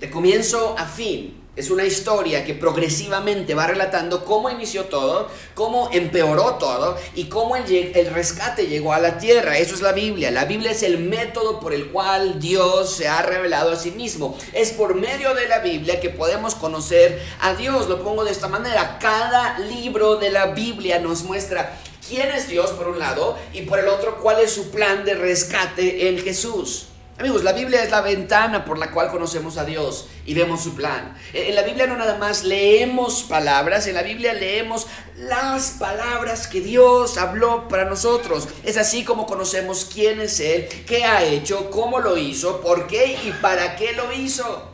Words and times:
de 0.00 0.10
comienzo 0.10 0.74
a 0.78 0.86
fin. 0.86 1.42
Es 1.56 1.70
una 1.70 1.84
historia 1.84 2.44
que 2.44 2.54
progresivamente 2.54 3.54
va 3.54 3.66
relatando 3.66 4.24
cómo 4.24 4.48
inició 4.50 4.84
todo, 4.84 5.28
cómo 5.54 5.90
empeoró 5.92 6.54
todo 6.54 6.96
y 7.14 7.24
cómo 7.24 7.56
el, 7.56 7.66
rescate 8.12 8.66
llegó 8.66 8.94
a 8.94 8.98
la 8.98 9.18
tierra. 9.18 9.58
Eso 9.58 9.74
es 9.74 9.82
la 9.82 9.92
Biblia. 9.92 10.30
La 10.30 10.46
Biblia 10.46 10.70
es 10.70 10.82
el 10.82 10.98
método 10.98 11.60
por 11.60 11.74
el 11.74 11.88
cual 11.88 12.40
Dios 12.40 12.94
se 12.94 13.08
ha 13.08 13.22
revelado 13.22 13.72
a 13.72 13.76
sí 13.76 13.90
mismo. 13.90 14.38
Es 14.52 14.72
por 14.72 14.94
medio 14.94 15.34
de 15.34 15.48
la 15.48 15.58
Biblia 15.58 16.00
que 16.00 16.10
podemos 16.10 16.54
conocer 16.54 17.22
a 17.40 17.54
Dios. 17.54 17.88
Lo 17.88 18.02
pongo 18.02 18.24
de 18.24 18.32
esta 18.32 18.48
manera. 18.48 18.98
Cada 18.98 19.58
libro 19.58 20.16
de 20.16 20.30
la 20.30 20.46
Biblia 20.46 20.98
nos 20.98 21.24
muestra 21.24 21.78
quién 22.08 22.30
es 22.30 22.48
Dios 22.48 22.70
por 22.70 22.88
un 22.88 22.98
lado 22.98 23.36
y 23.52 23.62
por 23.62 23.78
el 23.78 23.88
otro 23.88 24.18
cuál 24.18 24.40
es 24.40 24.50
su 24.50 24.70
plan 24.70 25.04
de 25.04 25.14
rescate 25.14 26.08
en 26.08 26.18
Jesús. 26.18 26.88
Amigos, 27.18 27.44
la 27.44 27.54
Biblia 27.54 27.82
es 27.82 27.90
la 27.90 28.02
ventana 28.02 28.66
por 28.66 28.76
la 28.76 28.90
cual 28.90 29.10
conocemos 29.10 29.56
a 29.56 29.64
Dios 29.64 30.06
y 30.26 30.34
vemos 30.34 30.62
su 30.62 30.74
plan. 30.74 31.16
En 31.32 31.54
la 31.54 31.62
Biblia 31.62 31.86
no 31.86 31.96
nada 31.96 32.18
más 32.18 32.44
leemos 32.44 33.22
palabras, 33.22 33.86
en 33.86 33.94
la 33.94 34.02
Biblia 34.02 34.34
leemos 34.34 34.86
las 35.16 35.70
palabras 35.78 36.46
que 36.46 36.60
Dios 36.60 37.16
habló 37.16 37.68
para 37.68 37.86
nosotros. 37.86 38.48
Es 38.64 38.76
así 38.76 39.02
como 39.02 39.24
conocemos 39.24 39.88
quién 39.90 40.20
es 40.20 40.40
Él, 40.40 40.68
qué 40.86 41.04
ha 41.04 41.24
hecho, 41.24 41.70
cómo 41.70 42.00
lo 42.00 42.18
hizo, 42.18 42.60
por 42.60 42.86
qué 42.86 43.18
y 43.24 43.32
para 43.40 43.76
qué 43.76 43.94
lo 43.94 44.12
hizo. 44.12 44.70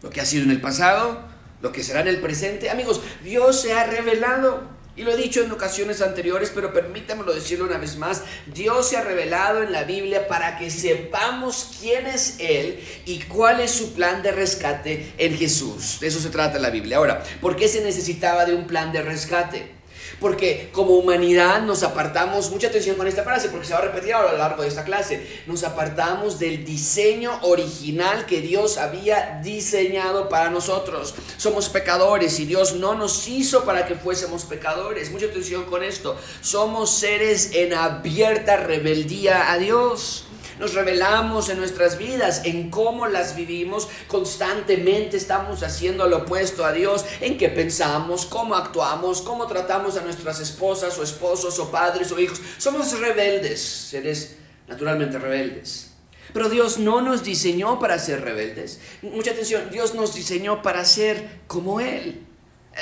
Lo 0.00 0.08
que 0.08 0.22
ha 0.22 0.24
sido 0.24 0.44
en 0.44 0.52
el 0.52 0.60
pasado, 0.62 1.20
lo 1.60 1.70
que 1.70 1.82
será 1.82 2.00
en 2.00 2.08
el 2.08 2.20
presente. 2.22 2.70
Amigos, 2.70 3.02
Dios 3.22 3.60
se 3.60 3.74
ha 3.74 3.84
revelado. 3.84 4.62
Y 4.94 5.04
lo 5.04 5.12
he 5.12 5.16
dicho 5.16 5.42
en 5.42 5.50
ocasiones 5.50 6.02
anteriores, 6.02 6.52
pero 6.54 6.72
permítamelo 6.72 7.32
decirlo 7.32 7.64
una 7.64 7.78
vez 7.78 7.96
más. 7.96 8.22
Dios 8.46 8.90
se 8.90 8.98
ha 8.98 9.02
revelado 9.02 9.62
en 9.62 9.72
la 9.72 9.84
Biblia 9.84 10.28
para 10.28 10.58
que 10.58 10.70
sepamos 10.70 11.78
quién 11.80 12.06
es 12.06 12.36
Él 12.38 12.78
y 13.06 13.20
cuál 13.20 13.60
es 13.60 13.70
su 13.70 13.94
plan 13.94 14.22
de 14.22 14.32
rescate 14.32 15.14
en 15.16 15.36
Jesús. 15.36 15.98
De 16.00 16.08
eso 16.08 16.20
se 16.20 16.28
trata 16.28 16.58
la 16.58 16.68
Biblia. 16.68 16.98
Ahora, 16.98 17.22
¿por 17.40 17.56
qué 17.56 17.68
se 17.68 17.82
necesitaba 17.82 18.44
de 18.44 18.54
un 18.54 18.66
plan 18.66 18.92
de 18.92 19.00
rescate? 19.00 19.81
Porque 20.22 20.70
como 20.72 20.94
humanidad 20.94 21.60
nos 21.60 21.82
apartamos, 21.82 22.50
mucha 22.50 22.68
atención 22.68 22.96
con 22.96 23.06
esta 23.06 23.24
frase, 23.24 23.50
porque 23.50 23.66
se 23.66 23.74
va 23.74 23.80
a 23.80 23.82
repetir 23.82 24.14
a 24.14 24.22
lo 24.22 24.38
largo 24.38 24.62
de 24.62 24.68
esta 24.68 24.84
clase, 24.84 25.42
nos 25.46 25.64
apartamos 25.64 26.38
del 26.38 26.64
diseño 26.64 27.40
original 27.42 28.24
que 28.24 28.40
Dios 28.40 28.78
había 28.78 29.40
diseñado 29.42 30.30
para 30.30 30.48
nosotros. 30.48 31.14
Somos 31.36 31.68
pecadores 31.68 32.40
y 32.40 32.46
Dios 32.46 32.76
no 32.76 32.94
nos 32.94 33.28
hizo 33.28 33.64
para 33.64 33.84
que 33.86 33.96
fuésemos 33.96 34.44
pecadores. 34.44 35.10
Mucha 35.10 35.26
atención 35.26 35.64
con 35.64 35.82
esto. 35.82 36.16
Somos 36.40 36.90
seres 36.90 37.50
en 37.52 37.74
abierta 37.74 38.56
rebeldía 38.56 39.52
a 39.52 39.58
Dios 39.58 40.24
nos 40.58 40.74
revelamos 40.74 41.48
en 41.48 41.58
nuestras 41.58 41.98
vidas, 41.98 42.42
en 42.44 42.70
cómo 42.70 43.06
las 43.06 43.36
vivimos, 43.36 43.88
constantemente 44.08 45.16
estamos 45.16 45.62
haciendo 45.62 46.08
lo 46.08 46.18
opuesto 46.18 46.64
a 46.64 46.72
Dios, 46.72 47.04
en 47.20 47.38
qué 47.38 47.48
pensamos, 47.48 48.26
cómo 48.26 48.54
actuamos, 48.54 49.22
cómo 49.22 49.46
tratamos 49.46 49.96
a 49.96 50.02
nuestras 50.02 50.40
esposas 50.40 50.98
o 50.98 51.02
esposos 51.02 51.58
o 51.58 51.70
padres 51.70 52.12
o 52.12 52.18
hijos. 52.18 52.40
Somos 52.58 52.98
rebeldes, 52.98 53.60
seres 53.60 54.36
naturalmente 54.68 55.18
rebeldes. 55.18 55.90
Pero 56.32 56.48
Dios 56.48 56.78
no 56.78 57.00
nos 57.02 57.22
diseñó 57.22 57.78
para 57.78 57.98
ser 57.98 58.22
rebeldes. 58.22 58.80
Mucha 59.02 59.32
atención, 59.32 59.70
Dios 59.70 59.94
nos 59.94 60.14
diseñó 60.14 60.62
para 60.62 60.84
ser 60.84 61.40
como 61.46 61.80
Él. 61.80 62.26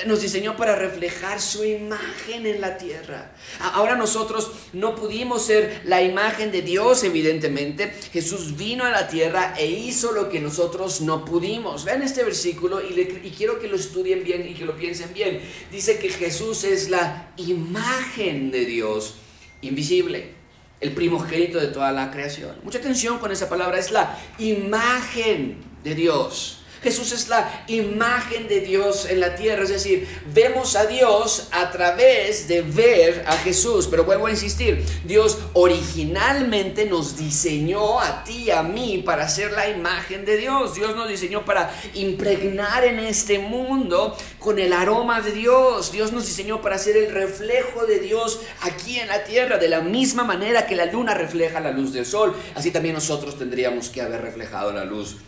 Nos 0.06 0.22
diseñó 0.22 0.56
para 0.56 0.77
reflejar 0.77 1.41
su 1.41 1.64
imagen 1.64 2.46
en 2.46 2.60
la 2.60 2.78
tierra. 2.78 3.33
Ahora 3.58 3.97
nosotros 3.97 4.52
no 4.72 4.94
pudimos 4.94 5.47
ser 5.47 5.82
la 5.84 6.00
imagen 6.00 6.52
de 6.52 6.62
Dios, 6.62 7.02
evidentemente. 7.02 7.92
Jesús 8.12 8.56
vino 8.56 8.84
a 8.84 8.91
la 8.91 9.08
tierra 9.08 9.54
e 9.59 9.66
hizo 9.66 10.12
lo 10.12 10.28
que 10.28 10.41
nosotros 10.41 11.00
no 11.00 11.25
pudimos. 11.25 11.84
Vean 11.84 12.03
este 12.03 12.22
versículo 12.22 12.81
y, 12.81 13.00
y 13.00 13.34
quiero 13.37 13.59
que 13.59 13.69
lo 13.69 13.76
estudien 13.76 14.22
bien 14.22 14.48
y 14.48 14.54
que 14.54 14.65
lo 14.65 14.76
piensen 14.76 15.12
bien. 15.12 15.41
Dice 15.72 15.98
que 15.98 16.09
Jesús 16.09 16.65
es 16.65 16.88
la 16.88 17.32
imagen 17.36 18.50
de 18.50 18.65
Dios 18.65 19.16
invisible 19.62 20.41
el 20.81 20.92
primogénito 20.92 21.60
de 21.60 21.69
toda 21.69 21.92
la 21.92 22.10
creación. 22.10 22.56
Mucha 22.62 22.78
atención 22.78 23.19
con 23.19 23.31
esa 23.31 23.48
palabra, 23.48 23.78
es 23.78 23.91
la 23.91 24.19
imagen 24.38 25.59
de 25.84 25.94
Dios. 25.94 26.59
Jesús 26.82 27.12
es 27.12 27.28
la 27.28 27.64
imagen 27.66 28.48
de 28.48 28.60
Dios 28.60 29.06
en 29.08 29.20
la 29.20 29.34
tierra, 29.34 29.64
es 29.64 29.68
decir, 29.68 30.08
vemos 30.32 30.76
a 30.76 30.86
Dios 30.86 31.48
a 31.50 31.70
través 31.70 32.48
de 32.48 32.62
ver 32.62 33.24
a 33.26 33.36
Jesús. 33.36 33.86
Pero 33.86 34.04
vuelvo 34.04 34.26
a 34.26 34.30
insistir, 34.30 34.84
Dios 35.04 35.38
originalmente 35.52 36.86
nos 36.86 37.18
diseñó 37.18 38.00
a 38.00 38.24
ti 38.24 38.44
y 38.44 38.50
a 38.50 38.62
mí 38.62 39.02
para 39.04 39.28
ser 39.28 39.52
la 39.52 39.68
imagen 39.68 40.24
de 40.24 40.38
Dios. 40.38 40.74
Dios 40.74 40.96
nos 40.96 41.08
diseñó 41.08 41.44
para 41.44 41.70
impregnar 41.94 42.84
en 42.84 42.98
este 42.98 43.38
mundo 43.38 44.16
con 44.38 44.58
el 44.58 44.72
aroma 44.72 45.20
de 45.20 45.32
Dios. 45.32 45.92
Dios 45.92 46.12
nos 46.12 46.26
diseñó 46.26 46.62
para 46.62 46.78
ser 46.78 46.97
el 46.97 47.10
reflejo 47.12 47.84
de 47.84 47.98
Dios 47.98 48.41
aquí 48.62 48.98
en 48.98 49.08
la 49.08 49.24
tierra, 49.24 49.58
de 49.58 49.68
la 49.68 49.80
misma 49.80 50.24
manera 50.24 50.66
que 50.66 50.76
la 50.76 50.86
luna 50.86 51.12
refleja 51.12 51.60
la 51.60 51.72
luz 51.72 51.92
del 51.92 52.06
sol. 52.06 52.34
Así 52.54 52.70
también 52.70 52.94
nosotros 52.94 53.38
tendríamos 53.38 53.91
que 53.91 54.00
haber 54.00 54.22
reflejado 54.22 54.72
la 54.72 54.84
luz 54.84 55.18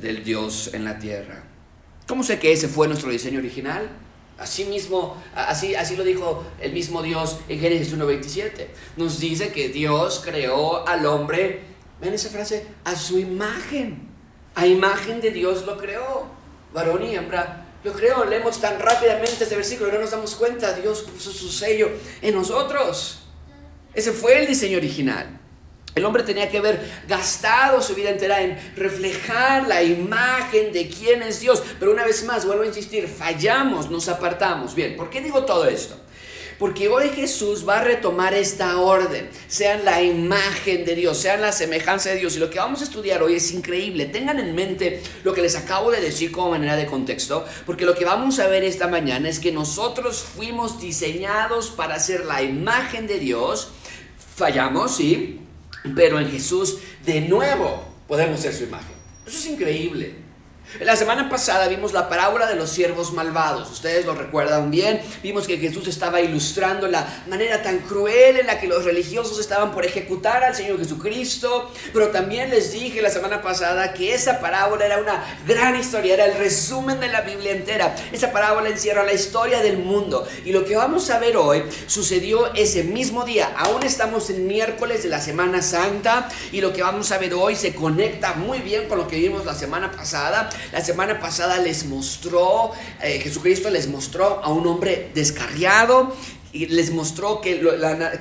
del 0.00 0.24
Dios 0.24 0.70
en 0.72 0.84
la 0.84 0.98
tierra. 0.98 1.44
¿Cómo 2.06 2.22
sé 2.22 2.38
que 2.38 2.52
ese 2.52 2.68
fue 2.68 2.88
nuestro 2.88 3.10
diseño 3.10 3.38
original? 3.38 3.90
Así 4.38 4.64
mismo, 4.64 5.20
así, 5.34 5.74
así 5.74 5.96
lo 5.96 6.04
dijo 6.04 6.44
el 6.60 6.72
mismo 6.72 7.02
Dios 7.02 7.40
en 7.48 7.58
Génesis 7.58 7.94
1.27. 7.94 8.68
Nos 8.96 9.18
dice 9.18 9.50
que 9.50 9.68
Dios 9.68 10.22
creó 10.24 10.86
al 10.86 11.04
hombre, 11.06 11.62
ven 12.00 12.14
esa 12.14 12.30
frase, 12.30 12.64
a 12.84 12.94
su 12.94 13.18
imagen. 13.18 14.08
A 14.54 14.66
imagen 14.66 15.20
de 15.20 15.32
Dios 15.32 15.66
lo 15.66 15.76
creó. 15.76 16.26
Varón 16.72 17.04
y 17.04 17.16
hembra 17.16 17.66
lo 17.82 17.92
creó. 17.92 18.24
Leemos 18.24 18.60
tan 18.60 18.78
rápidamente 18.78 19.42
este 19.42 19.56
versículo, 19.56 19.92
no 19.92 20.00
nos 20.00 20.12
damos 20.12 20.34
cuenta. 20.36 20.72
Dios 20.72 21.02
puso 21.02 21.32
su 21.32 21.48
sello 21.48 21.90
en 22.22 22.34
nosotros. 22.34 23.20
Ese 23.92 24.12
fue 24.12 24.38
el 24.38 24.46
diseño 24.46 24.78
original. 24.78 25.40
El 25.98 26.04
hombre 26.04 26.22
tenía 26.22 26.48
que 26.48 26.58
haber 26.58 26.80
gastado 27.06 27.82
su 27.82 27.94
vida 27.94 28.10
entera 28.10 28.40
en 28.40 28.58
reflejar 28.76 29.66
la 29.66 29.82
imagen 29.82 30.72
de 30.72 30.88
quién 30.88 31.22
es 31.22 31.40
Dios. 31.40 31.62
Pero 31.78 31.92
una 31.92 32.04
vez 32.04 32.24
más, 32.24 32.46
vuelvo 32.46 32.62
a 32.62 32.66
insistir, 32.66 33.08
fallamos, 33.08 33.90
nos 33.90 34.08
apartamos. 34.08 34.74
Bien, 34.74 34.96
¿por 34.96 35.10
qué 35.10 35.20
digo 35.20 35.44
todo 35.44 35.66
esto? 35.66 35.96
Porque 36.58 36.88
hoy 36.88 37.10
Jesús 37.10 37.68
va 37.68 37.78
a 37.78 37.84
retomar 37.84 38.34
esta 38.34 38.78
orden, 38.80 39.28
sean 39.46 39.84
la 39.84 40.02
imagen 40.02 40.84
de 40.84 40.96
Dios, 40.96 41.16
sean 41.16 41.40
la 41.40 41.52
semejanza 41.52 42.10
de 42.10 42.16
Dios. 42.16 42.34
Y 42.34 42.40
lo 42.40 42.50
que 42.50 42.58
vamos 42.58 42.80
a 42.80 42.84
estudiar 42.84 43.22
hoy 43.22 43.34
es 43.34 43.52
increíble. 43.52 44.06
Tengan 44.06 44.40
en 44.40 44.56
mente 44.56 45.00
lo 45.22 45.32
que 45.32 45.42
les 45.42 45.54
acabo 45.54 45.92
de 45.92 46.00
decir 46.00 46.32
como 46.32 46.50
manera 46.50 46.74
de 46.74 46.86
contexto, 46.86 47.44
porque 47.64 47.84
lo 47.84 47.94
que 47.94 48.04
vamos 48.04 48.40
a 48.40 48.48
ver 48.48 48.64
esta 48.64 48.88
mañana 48.88 49.28
es 49.28 49.38
que 49.38 49.52
nosotros 49.52 50.20
fuimos 50.20 50.80
diseñados 50.80 51.70
para 51.70 52.00
ser 52.00 52.24
la 52.24 52.42
imagen 52.42 53.06
de 53.06 53.20
Dios. 53.20 53.68
Fallamos, 54.36 54.96
sí, 54.96 55.40
pero 55.94 56.20
en 56.20 56.30
Jesús 56.30 56.78
de 57.04 57.20
nuevo 57.22 57.84
podemos 58.06 58.40
ser 58.40 58.54
su 58.54 58.64
imagen. 58.64 58.94
Eso 59.26 59.38
es 59.38 59.46
increíble. 59.46 60.27
La 60.80 60.96
semana 60.96 61.30
pasada 61.30 61.66
vimos 61.66 61.94
la 61.94 62.10
parábola 62.10 62.46
de 62.46 62.54
los 62.54 62.68
siervos 62.68 63.14
malvados. 63.14 63.70
Ustedes 63.70 64.04
lo 64.04 64.14
recuerdan 64.14 64.70
bien. 64.70 65.00
Vimos 65.22 65.46
que 65.46 65.56
Jesús 65.56 65.88
estaba 65.88 66.20
ilustrando 66.20 66.86
la 66.88 67.24
manera 67.26 67.62
tan 67.62 67.78
cruel 67.78 68.36
en 68.36 68.46
la 68.46 68.60
que 68.60 68.68
los 68.68 68.84
religiosos 68.84 69.40
estaban 69.40 69.72
por 69.72 69.86
ejecutar 69.86 70.44
al 70.44 70.54
Señor 70.54 70.78
Jesucristo. 70.78 71.72
Pero 71.94 72.08
también 72.08 72.50
les 72.50 72.70
dije 72.70 73.00
la 73.00 73.08
semana 73.08 73.40
pasada 73.40 73.94
que 73.94 74.12
esa 74.12 74.40
parábola 74.40 74.84
era 74.84 74.98
una 74.98 75.24
gran 75.46 75.74
historia, 75.74 76.14
era 76.14 76.26
el 76.26 76.36
resumen 76.36 77.00
de 77.00 77.08
la 77.08 77.22
Biblia 77.22 77.52
entera. 77.52 77.96
Esa 78.12 78.30
parábola 78.30 78.68
encierra 78.68 79.04
la 79.04 79.14
historia 79.14 79.60
del 79.60 79.78
mundo. 79.78 80.28
Y 80.44 80.52
lo 80.52 80.66
que 80.66 80.76
vamos 80.76 81.08
a 81.08 81.18
ver 81.18 81.38
hoy 81.38 81.64
sucedió 81.86 82.52
ese 82.54 82.84
mismo 82.84 83.24
día. 83.24 83.54
Aún 83.56 83.84
estamos 83.84 84.28
en 84.28 84.46
miércoles 84.46 85.02
de 85.02 85.08
la 85.08 85.22
Semana 85.22 85.62
Santa. 85.62 86.28
Y 86.52 86.60
lo 86.60 86.74
que 86.74 86.82
vamos 86.82 87.10
a 87.10 87.16
ver 87.16 87.32
hoy 87.32 87.56
se 87.56 87.74
conecta 87.74 88.34
muy 88.34 88.58
bien 88.58 88.86
con 88.86 88.98
lo 88.98 89.08
que 89.08 89.16
vimos 89.16 89.46
la 89.46 89.54
semana 89.54 89.90
pasada. 89.90 90.50
La 90.72 90.84
semana 90.84 91.20
pasada 91.20 91.58
les 91.58 91.84
mostró, 91.86 92.72
eh, 93.02 93.20
Jesucristo 93.20 93.70
les 93.70 93.88
mostró 93.88 94.40
a 94.42 94.48
un 94.48 94.66
hombre 94.66 95.10
descarriado 95.14 96.14
y 96.52 96.66
les 96.66 96.90
mostró 96.90 97.40
que, 97.40 97.60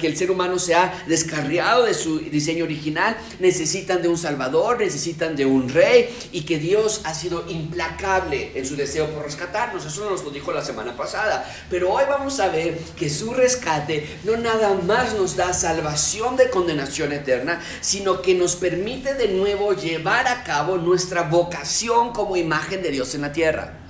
el 0.02 0.18
ser 0.18 0.32
humano 0.32 0.60
se 0.60 0.76
ha 0.76 1.04
descarriado 1.08 1.86
de 1.86 1.94
su 1.94 2.20
diseño 2.20 2.66
original, 2.66 3.18
necesitan 3.40 4.02
de 4.02 4.08
un 4.08 4.18
Salvador, 4.18 4.80
necesitan 4.80 5.36
de 5.36 5.46
un 5.46 5.70
Rey 5.70 6.10
y 6.32 6.42
que 6.42 6.58
Dios 6.58 7.02
ha 7.06 7.14
sido 7.14 7.46
implacable 7.50 8.52
en 8.56 8.66
su 8.66 8.76
deseo 8.76 9.08
por 9.08 9.24
rescatarnos. 9.24 9.86
Eso 9.86 10.10
nos 10.10 10.24
lo 10.24 10.32
dijo 10.32 10.52
la 10.52 10.64
semana 10.64 10.96
pasada. 10.96 11.46
Pero 11.70 11.92
hoy 11.92 12.04
vamos 12.10 12.40
a 12.40 12.50
ver 12.50 12.78
que 12.98 13.10
su 13.10 13.34
rescate 13.34 14.08
no 14.24 14.38
nada 14.38 14.74
más 14.86 15.14
nos 15.16 15.36
da 15.36 15.54
salvación 15.54 16.36
de 16.38 16.50
condenación 16.50 17.14
eterna, 17.14 17.62
sino 17.82 18.22
que 18.22 18.36
nos 18.36 18.56
permite 18.56 19.14
de 19.16 19.30
nuevo 19.30 19.74
llevar 19.74 20.28
a 20.28 20.44
cabo 20.44 20.78
nuestra 20.78 21.24
vocación 21.24 22.12
como 22.12 22.38
imagen 22.38 22.82
de 22.82 22.92
Dios 22.92 23.16
en 23.16 23.22
la 23.22 23.32
tierra. 23.32 23.87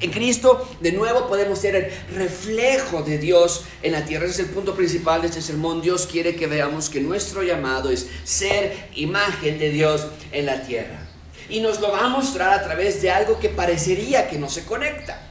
En 0.00 0.10
Cristo, 0.10 0.68
de 0.80 0.92
nuevo, 0.92 1.26
podemos 1.26 1.58
ser 1.58 1.74
el 1.74 1.92
reflejo 2.14 3.02
de 3.02 3.16
Dios 3.16 3.64
en 3.82 3.92
la 3.92 4.04
tierra. 4.04 4.26
Ese 4.26 4.42
es 4.42 4.48
el 4.48 4.54
punto 4.54 4.74
principal 4.74 5.22
de 5.22 5.28
este 5.28 5.40
sermón. 5.40 5.80
Dios 5.80 6.06
quiere 6.06 6.36
que 6.36 6.46
veamos 6.46 6.90
que 6.90 7.00
nuestro 7.00 7.42
llamado 7.42 7.90
es 7.90 8.06
ser 8.24 8.90
imagen 8.94 9.58
de 9.58 9.70
Dios 9.70 10.06
en 10.32 10.46
la 10.46 10.62
tierra. 10.62 11.06
Y 11.48 11.60
nos 11.60 11.80
lo 11.80 11.92
va 11.92 12.04
a 12.04 12.08
mostrar 12.08 12.52
a 12.52 12.62
través 12.62 13.00
de 13.00 13.10
algo 13.10 13.38
que 13.38 13.48
parecería 13.48 14.28
que 14.28 14.38
no 14.38 14.50
se 14.50 14.64
conecta. 14.64 15.22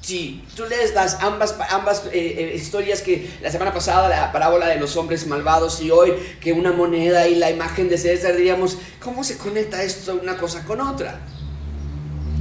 Si 0.00 0.42
tú 0.56 0.64
lees 0.64 0.94
las 0.94 1.20
ambas, 1.20 1.54
ambas 1.68 2.04
eh, 2.06 2.10
eh, 2.14 2.52
historias 2.54 3.02
que 3.02 3.28
la 3.42 3.50
semana 3.50 3.74
pasada, 3.74 4.08
la 4.08 4.32
parábola 4.32 4.68
de 4.68 4.76
los 4.76 4.96
hombres 4.96 5.26
malvados 5.26 5.82
y 5.82 5.90
hoy 5.90 6.14
que 6.40 6.54
una 6.54 6.72
moneda 6.72 7.28
y 7.28 7.34
la 7.34 7.50
imagen 7.50 7.90
de 7.90 7.98
César, 7.98 8.34
diríamos, 8.34 8.78
¿cómo 9.02 9.22
se 9.24 9.36
conecta 9.36 9.82
esto 9.82 10.18
una 10.22 10.38
cosa 10.38 10.64
con 10.64 10.80
otra? 10.80 11.20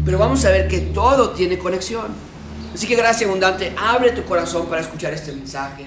Pero 0.07 0.17
vamos 0.17 0.43
a 0.45 0.49
ver 0.49 0.67
que 0.67 0.79
todo 0.79 1.31
tiene 1.31 1.59
conexión. 1.59 2.07
Así 2.73 2.87
que 2.87 2.95
gracias 2.95 3.27
abundante, 3.27 3.73
abre 3.77 4.11
tu 4.11 4.23
corazón 4.23 4.67
para 4.67 4.81
escuchar 4.81 5.13
este 5.13 5.33
mensaje. 5.33 5.85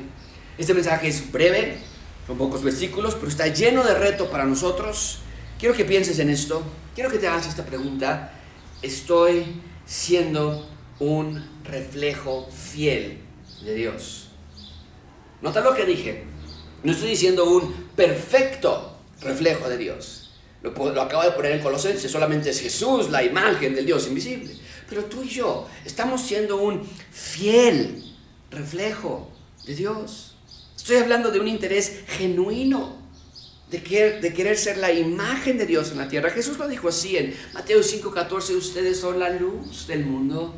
Este 0.58 0.74
mensaje 0.74 1.08
es 1.08 1.32
breve, 1.32 1.78
son 2.26 2.36
pocos 2.36 2.62
versículos, 2.62 3.14
pero 3.14 3.28
está 3.28 3.48
lleno 3.48 3.82
de 3.82 3.94
reto 3.94 4.30
para 4.30 4.44
nosotros. 4.44 5.20
Quiero 5.58 5.74
que 5.74 5.86
pienses 5.86 6.18
en 6.18 6.28
esto, 6.28 6.62
quiero 6.94 7.10
que 7.10 7.18
te 7.18 7.26
hagas 7.26 7.46
esta 7.46 7.64
pregunta. 7.64 8.34
¿Estoy 8.82 9.62
siendo 9.86 10.68
un 10.98 11.42
reflejo 11.64 12.46
fiel 12.50 13.20
de 13.64 13.74
Dios. 13.74 14.28
Nota 15.40 15.62
lo 15.62 15.74
que 15.74 15.86
dije. 15.86 16.24
No 16.82 16.92
estoy 16.92 17.08
diciendo 17.08 17.46
un 17.46 17.72
perfecto 17.96 18.98
reflejo 19.22 19.66
de 19.68 19.78
Dios. 19.78 20.19
Lo, 20.62 20.70
lo, 20.70 21.02
acabo 21.02 21.22
de 21.22 21.32
poner 21.32 21.52
en 21.52 21.60
Colosenses. 21.60 22.10
Solamente 22.10 22.50
es 22.50 22.60
Jesús, 22.60 23.10
la 23.10 23.22
imagen 23.22 23.74
del 23.74 23.86
Dios 23.86 24.06
invisible. 24.06 24.54
Pero 24.88 25.04
tú 25.04 25.22
y 25.22 25.28
yo 25.28 25.68
estamos 25.84 26.20
siendo 26.20 26.56
un 26.56 26.82
fiel 27.10 28.04
reflejo 28.50 29.30
de 29.66 29.74
Dios. 29.74 30.36
Estoy 30.76 30.96
hablando 30.96 31.30
de 31.30 31.40
un 31.40 31.48
interés 31.48 32.00
genuino 32.08 33.00
de 33.70 33.82
querer, 33.82 34.20
de 34.20 34.32
querer 34.32 34.56
ser 34.56 34.78
la 34.78 34.92
imagen 34.92 35.56
de 35.56 35.66
Dios 35.66 35.92
en 35.92 35.98
la 35.98 36.08
tierra. 36.08 36.30
Jesús 36.30 36.58
lo 36.58 36.66
dijo 36.66 36.88
así 36.88 37.16
en 37.16 37.34
Mateo 37.54 37.80
5:14, 37.82 38.56
ustedes 38.56 38.98
son 38.98 39.18
la 39.18 39.30
luz 39.30 39.86
del 39.86 40.04
mundo. 40.04 40.54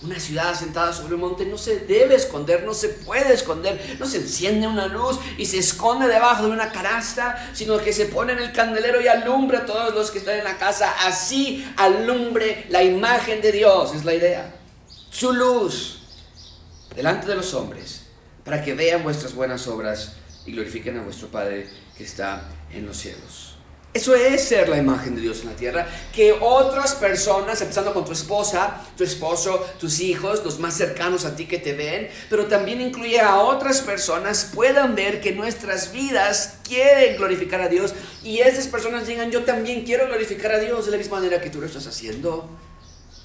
Una 0.00 0.20
ciudad 0.20 0.50
asentada 0.50 0.92
sobre 0.92 1.14
un 1.14 1.22
monte 1.22 1.44
no 1.44 1.58
se 1.58 1.80
debe 1.80 2.14
esconder, 2.14 2.62
no 2.62 2.72
se 2.72 2.88
puede 2.88 3.34
esconder, 3.34 3.96
no 3.98 4.06
se 4.06 4.18
enciende 4.18 4.68
una 4.68 4.86
luz 4.86 5.18
y 5.36 5.44
se 5.46 5.58
esconde 5.58 6.06
debajo 6.06 6.46
de 6.46 6.52
una 6.52 6.70
canasta, 6.70 7.50
sino 7.52 7.78
que 7.78 7.92
se 7.92 8.06
pone 8.06 8.32
en 8.32 8.38
el 8.38 8.52
candelero 8.52 9.00
y 9.00 9.08
alumbra 9.08 9.60
a 9.60 9.66
todos 9.66 9.92
los 9.92 10.12
que 10.12 10.18
están 10.18 10.38
en 10.38 10.44
la 10.44 10.56
casa. 10.56 10.94
Así 11.04 11.68
alumbre 11.76 12.66
la 12.68 12.84
imagen 12.84 13.40
de 13.40 13.50
Dios, 13.50 13.92
es 13.92 14.04
la 14.04 14.14
idea. 14.14 14.54
Su 15.10 15.32
luz 15.32 15.98
delante 16.94 17.26
de 17.26 17.34
los 17.34 17.52
hombres, 17.54 18.02
para 18.44 18.62
que 18.62 18.74
vean 18.74 19.02
vuestras 19.02 19.34
buenas 19.34 19.66
obras 19.66 20.12
y 20.46 20.52
glorifiquen 20.52 20.96
a 20.98 21.02
vuestro 21.02 21.28
Padre 21.28 21.68
que 21.96 22.04
está 22.04 22.48
en 22.72 22.86
los 22.86 22.96
cielos. 22.96 23.57
Eso 23.94 24.14
es 24.14 24.44
ser 24.44 24.68
la 24.68 24.76
imagen 24.76 25.16
de 25.16 25.22
Dios 25.22 25.40
en 25.40 25.48
la 25.48 25.56
tierra. 25.56 25.86
Que 26.12 26.32
otras 26.32 26.94
personas, 26.94 27.60
empezando 27.62 27.94
con 27.94 28.04
tu 28.04 28.12
esposa, 28.12 28.82
tu 28.96 29.02
esposo, 29.02 29.66
tus 29.80 30.00
hijos, 30.00 30.44
los 30.44 30.58
más 30.58 30.74
cercanos 30.76 31.24
a 31.24 31.34
ti 31.34 31.46
que 31.46 31.58
te 31.58 31.72
ven, 31.72 32.08
pero 32.28 32.46
también 32.46 32.82
incluye 32.82 33.18
a 33.18 33.38
otras 33.38 33.80
personas, 33.80 34.50
puedan 34.54 34.94
ver 34.94 35.22
que 35.22 35.32
nuestras 35.32 35.90
vidas 35.90 36.58
quieren 36.64 37.16
glorificar 37.16 37.62
a 37.62 37.68
Dios 37.68 37.94
y 38.22 38.40
esas 38.40 38.66
personas 38.66 39.06
digan, 39.06 39.30
yo 39.30 39.44
también 39.44 39.84
quiero 39.84 40.06
glorificar 40.06 40.52
a 40.52 40.58
Dios 40.58 40.84
de 40.84 40.92
la 40.92 40.98
misma 40.98 41.16
manera 41.16 41.40
que 41.40 41.48
tú 41.48 41.60
lo 41.60 41.66
estás 41.66 41.86
haciendo. 41.86 42.46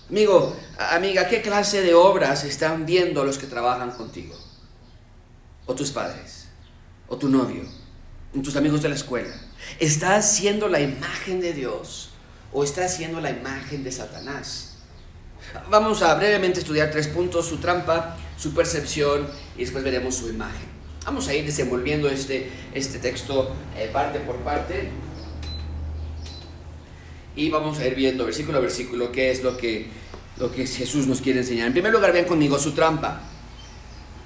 Amigo, 0.09 0.55
amiga, 0.77 1.27
¿qué 1.27 1.41
clase 1.41 1.81
de 1.81 1.93
obras 1.93 2.45
están 2.45 2.85
viendo 2.85 3.25
los 3.25 3.37
que 3.37 3.47
trabajan 3.47 3.91
contigo? 3.91 4.35
O 5.65 5.75
tus 5.75 5.91
padres, 5.91 6.47
o 7.09 7.17
tu 7.17 7.27
novio, 7.27 7.63
o 8.37 8.41
tus 8.41 8.55
amigos 8.55 8.81
de 8.81 8.89
la 8.89 8.95
escuela 8.95 9.33
¿Estás 9.79 10.35
siendo 10.35 10.67
la 10.67 10.79
imagen 10.81 11.41
de 11.41 11.53
Dios 11.53 12.09
o 12.51 12.63
estás 12.63 12.95
siendo 12.95 13.19
la 13.21 13.31
imagen 13.31 13.83
de 13.83 13.91
Satanás? 13.91 14.77
Vamos 15.69 16.01
a 16.01 16.13
brevemente 16.15 16.59
estudiar 16.59 16.91
tres 16.91 17.07
puntos, 17.07 17.47
su 17.47 17.57
trampa, 17.57 18.17
su 18.37 18.53
percepción 18.53 19.27
y 19.57 19.61
después 19.61 19.83
veremos 19.83 20.15
su 20.15 20.29
imagen. 20.29 20.67
Vamos 21.05 21.27
a 21.27 21.33
ir 21.33 21.45
desenvolviendo 21.45 22.07
este, 22.09 22.49
este 22.73 22.99
texto 22.99 23.53
eh, 23.77 23.89
parte 23.91 24.19
por 24.19 24.37
parte 24.37 24.89
y 27.35 27.49
vamos 27.49 27.79
a 27.79 27.87
ir 27.87 27.95
viendo 27.95 28.25
versículo 28.25 28.59
a 28.59 28.61
versículo 28.61 29.11
qué 29.11 29.31
es 29.31 29.43
lo 29.43 29.57
que, 29.57 29.87
lo 30.37 30.51
que 30.51 30.65
Jesús 30.67 31.07
nos 31.07 31.19
quiere 31.19 31.39
enseñar. 31.39 31.67
En 31.67 31.73
primer 31.73 31.91
lugar, 31.91 32.13
vean 32.13 32.25
conmigo 32.25 32.59
su 32.59 32.71
trampa. 32.71 33.21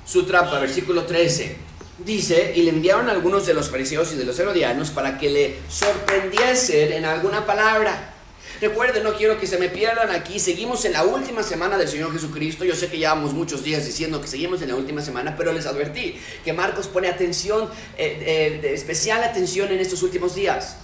Su 0.06 0.24
trampa, 0.24 0.60
versículo 0.60 1.04
13 1.04 1.77
dice, 2.00 2.54
y 2.56 2.64
le 2.64 2.70
enviaron 2.70 3.10
algunos 3.10 3.46
de 3.46 3.54
los 3.54 3.70
fariseos 3.70 4.14
y 4.14 4.16
de 4.16 4.26
los 4.26 4.38
herodianos 4.40 4.92
para 4.92 5.18
que 5.18 5.30
le 5.30 5.56
sorprendiesen 5.70 6.94
en 6.94 7.06
alguna 7.06 7.46
palabra. 7.46 8.14
Recuerden, 8.60 9.04
no 9.04 9.14
quiero 9.14 9.40
que 9.40 9.46
se 9.46 9.60
me 9.60 9.70
pierdan 9.70 10.10
aquí. 10.10 10.40
Seguimos 10.40 10.84
en 10.86 10.94
la 10.94 11.04
última 11.04 11.44
semana 11.44 11.78
del 11.78 11.88
Señor 11.88 12.12
Jesucristo. 12.12 12.66
Yo 12.66 12.76
sé 12.76 12.88
que 12.88 12.98
llevamos 12.98 13.34
muchos 13.34 13.64
días 13.64 13.86
diciendo 13.86 14.20
que 14.20 14.28
seguimos 14.28 14.62
en 14.64 14.70
la 14.70 14.76
última 14.76 15.02
semana, 15.02 15.36
pero 15.38 15.54
les 15.54 15.68
advertí 15.68 16.20
que 16.44 16.54
Marcos 16.54 16.88
pone 16.88 17.08
atención, 17.08 17.70
eh, 17.98 18.62
eh, 18.64 18.74
especial 18.74 19.24
atención 19.24 19.72
en 19.72 19.80
estos 19.80 20.02
últimos 20.02 20.34
días. 20.34 20.78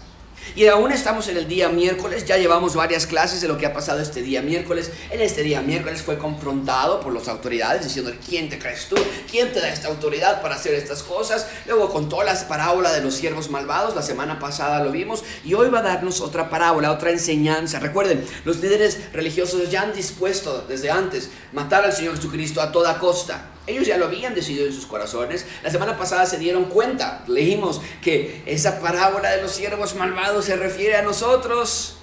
Y 0.56 0.68
aún 0.68 0.92
estamos 0.92 1.28
en 1.28 1.38
el 1.38 1.48
día 1.48 1.69
miércoles, 1.69 2.25
ya 2.25 2.38
llevamos 2.38 2.75
varias 2.75 3.07
clases 3.07 3.42
de 3.42 3.48
lo 3.48 3.57
que 3.57 3.66
ha 3.66 3.74
pasado 3.74 4.00
este 4.00 4.22
día 4.22 4.42
miércoles. 4.42 4.92
En 5.10 5.22
este 5.22 5.42
día 5.42 5.62
miércoles 5.62 6.01
fue 6.01 6.18
confrontado 6.18 7.00
por 7.00 7.13
las 7.13 7.28
autoridades 7.28 7.84
diciendo, 7.84 8.12
¿quién 8.28 8.50
te 8.50 8.60
crees 8.60 8.88
tú? 8.88 8.95
¿Quién 9.30 9.51
te 9.51 9.60
da 9.60 9.69
esta 9.69 9.88
autoridad 9.88 10.42
para 10.42 10.56
hacer 10.56 10.74
estas 10.75 11.01
cosas? 11.01 11.48
Luego 11.66 11.90
contó 11.90 12.22
la 12.24 12.34
parábola 12.48 12.92
de 12.92 13.01
los 13.01 13.16
siervos 13.16 13.50
malvados, 13.50 13.95
la 13.95 14.01
semana 14.01 14.40
pasada 14.40 14.84
lo 14.84 14.92
vimos, 14.92 15.24
y 15.44 15.54
hoy 15.54 15.69
va 15.69 15.80
a 15.80 15.84
darnos 15.84 16.22
otra 16.22 16.50
parábola, 16.50 16.92
otra 16.92 17.12
enseñanza. 17.12 17.80
Recuerden, 17.80 18.25
los 18.46 18.57
líderes 18.57 19.12
religiosos 19.13 19.69
ya 19.69 19.84
han 19.84 19.94
dispuesto 19.94 20.66
desde 20.68 20.92
antes 20.92 21.30
matar 21.51 21.86
al 21.86 21.94
Señor 21.94 22.16
Jesucristo 22.16 22.62
a 22.62 22.72
toda 22.72 23.00
costa. 23.00 23.52
Ellos 23.65 23.88
ya 23.88 23.98
lo 23.98 24.06
habían 24.06 24.36
decidido 24.36 24.65
en 24.65 24.74
sus 24.74 24.86
corazones. 24.86 25.45
La 25.63 25.69
semana 25.69 25.98
pasada 25.98 26.25
se 26.25 26.38
dieron 26.38 26.65
cuenta, 26.65 27.24
leímos 27.27 27.81
que 28.01 28.44
esa 28.45 28.80
parábola 28.81 29.31
de 29.31 29.42
los 29.42 29.51
siervos 29.51 29.95
malvados 29.95 30.45
se 30.45 30.56
refiere 30.57 30.98
a 30.98 31.01
nosotros. 31.01 31.98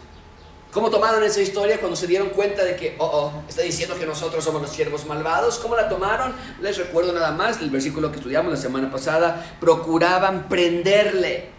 ¿Cómo 0.72 0.88
tomaron 0.88 1.22
esa 1.24 1.42
historia 1.42 1.80
cuando 1.80 1.96
se 1.96 2.06
dieron 2.06 2.30
cuenta 2.30 2.64
de 2.64 2.76
que, 2.76 2.94
oh, 2.98 3.04
oh, 3.04 3.42
está 3.48 3.62
diciendo 3.62 3.98
que 3.98 4.06
nosotros 4.06 4.44
somos 4.44 4.62
los 4.62 4.70
siervos 4.70 5.04
malvados? 5.04 5.58
¿Cómo 5.58 5.74
la 5.74 5.88
tomaron? 5.88 6.32
Les 6.62 6.78
recuerdo 6.78 7.12
nada 7.12 7.32
más 7.32 7.60
el 7.60 7.70
versículo 7.70 8.10
que 8.10 8.18
estudiamos 8.18 8.52
la 8.52 8.58
semana 8.58 8.90
pasada. 8.90 9.56
Procuraban 9.60 10.48
prenderle 10.48 11.50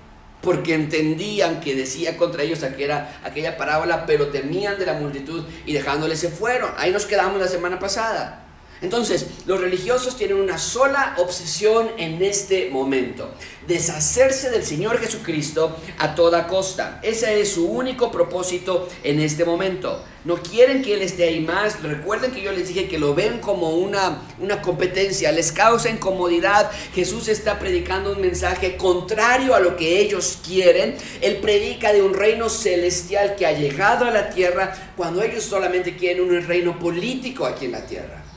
porque 0.41 0.73
entendían 0.73 1.59
que 1.59 1.75
decía 1.75 2.17
contra 2.17 2.43
ellos 2.43 2.63
aquella, 2.63 3.19
aquella 3.23 3.57
parábola, 3.57 4.05
pero 4.05 4.29
temían 4.29 4.79
de 4.79 4.85
la 4.85 4.93
multitud 4.93 5.43
y 5.65 5.73
dejándole 5.73 6.15
se 6.15 6.29
fueron. 6.29 6.71
Ahí 6.77 6.91
nos 6.91 7.05
quedamos 7.05 7.39
la 7.39 7.47
semana 7.47 7.79
pasada. 7.79 8.40
Entonces, 8.81 9.27
los 9.45 9.61
religiosos 9.61 10.17
tienen 10.17 10.37
una 10.37 10.57
sola 10.57 11.13
obsesión 11.19 11.91
en 11.97 12.23
este 12.23 12.71
momento, 12.71 13.29
deshacerse 13.67 14.49
del 14.49 14.63
Señor 14.63 14.97
Jesucristo 14.97 15.77
a 15.99 16.15
toda 16.15 16.47
costa. 16.47 16.99
Ese 17.03 17.39
es 17.39 17.51
su 17.51 17.67
único 17.67 18.11
propósito 18.11 18.89
en 19.03 19.19
este 19.19 19.45
momento. 19.45 20.03
No 20.25 20.37
quieren 20.37 20.81
que 20.81 20.95
Él 20.95 21.03
esté 21.03 21.25
ahí 21.25 21.41
más. 21.41 21.81
Recuerden 21.83 22.31
que 22.31 22.41
yo 22.41 22.51
les 22.51 22.67
dije 22.69 22.87
que 22.87 22.97
lo 22.97 23.13
ven 23.13 23.39
como 23.39 23.69
una, 23.69 24.23
una 24.39 24.63
competencia, 24.63 25.31
les 25.31 25.51
causa 25.51 25.89
incomodidad. 25.89 26.71
Jesús 26.95 27.27
está 27.27 27.59
predicando 27.59 28.13
un 28.13 28.21
mensaje 28.21 28.77
contrario 28.77 29.53
a 29.53 29.59
lo 29.59 29.77
que 29.77 29.99
ellos 29.99 30.39
quieren. 30.43 30.95
Él 31.21 31.37
predica 31.37 31.93
de 31.93 32.01
un 32.01 32.15
reino 32.15 32.49
celestial 32.49 33.35
que 33.35 33.45
ha 33.45 33.51
llegado 33.51 34.05
a 34.05 34.11
la 34.11 34.31
tierra 34.31 34.93
cuando 34.97 35.21
ellos 35.21 35.43
solamente 35.43 35.95
quieren 35.95 36.23
un 36.23 36.47
reino 36.47 36.79
político 36.79 37.45
aquí 37.45 37.65
en 37.65 37.71
la 37.73 37.85
tierra. 37.85 38.30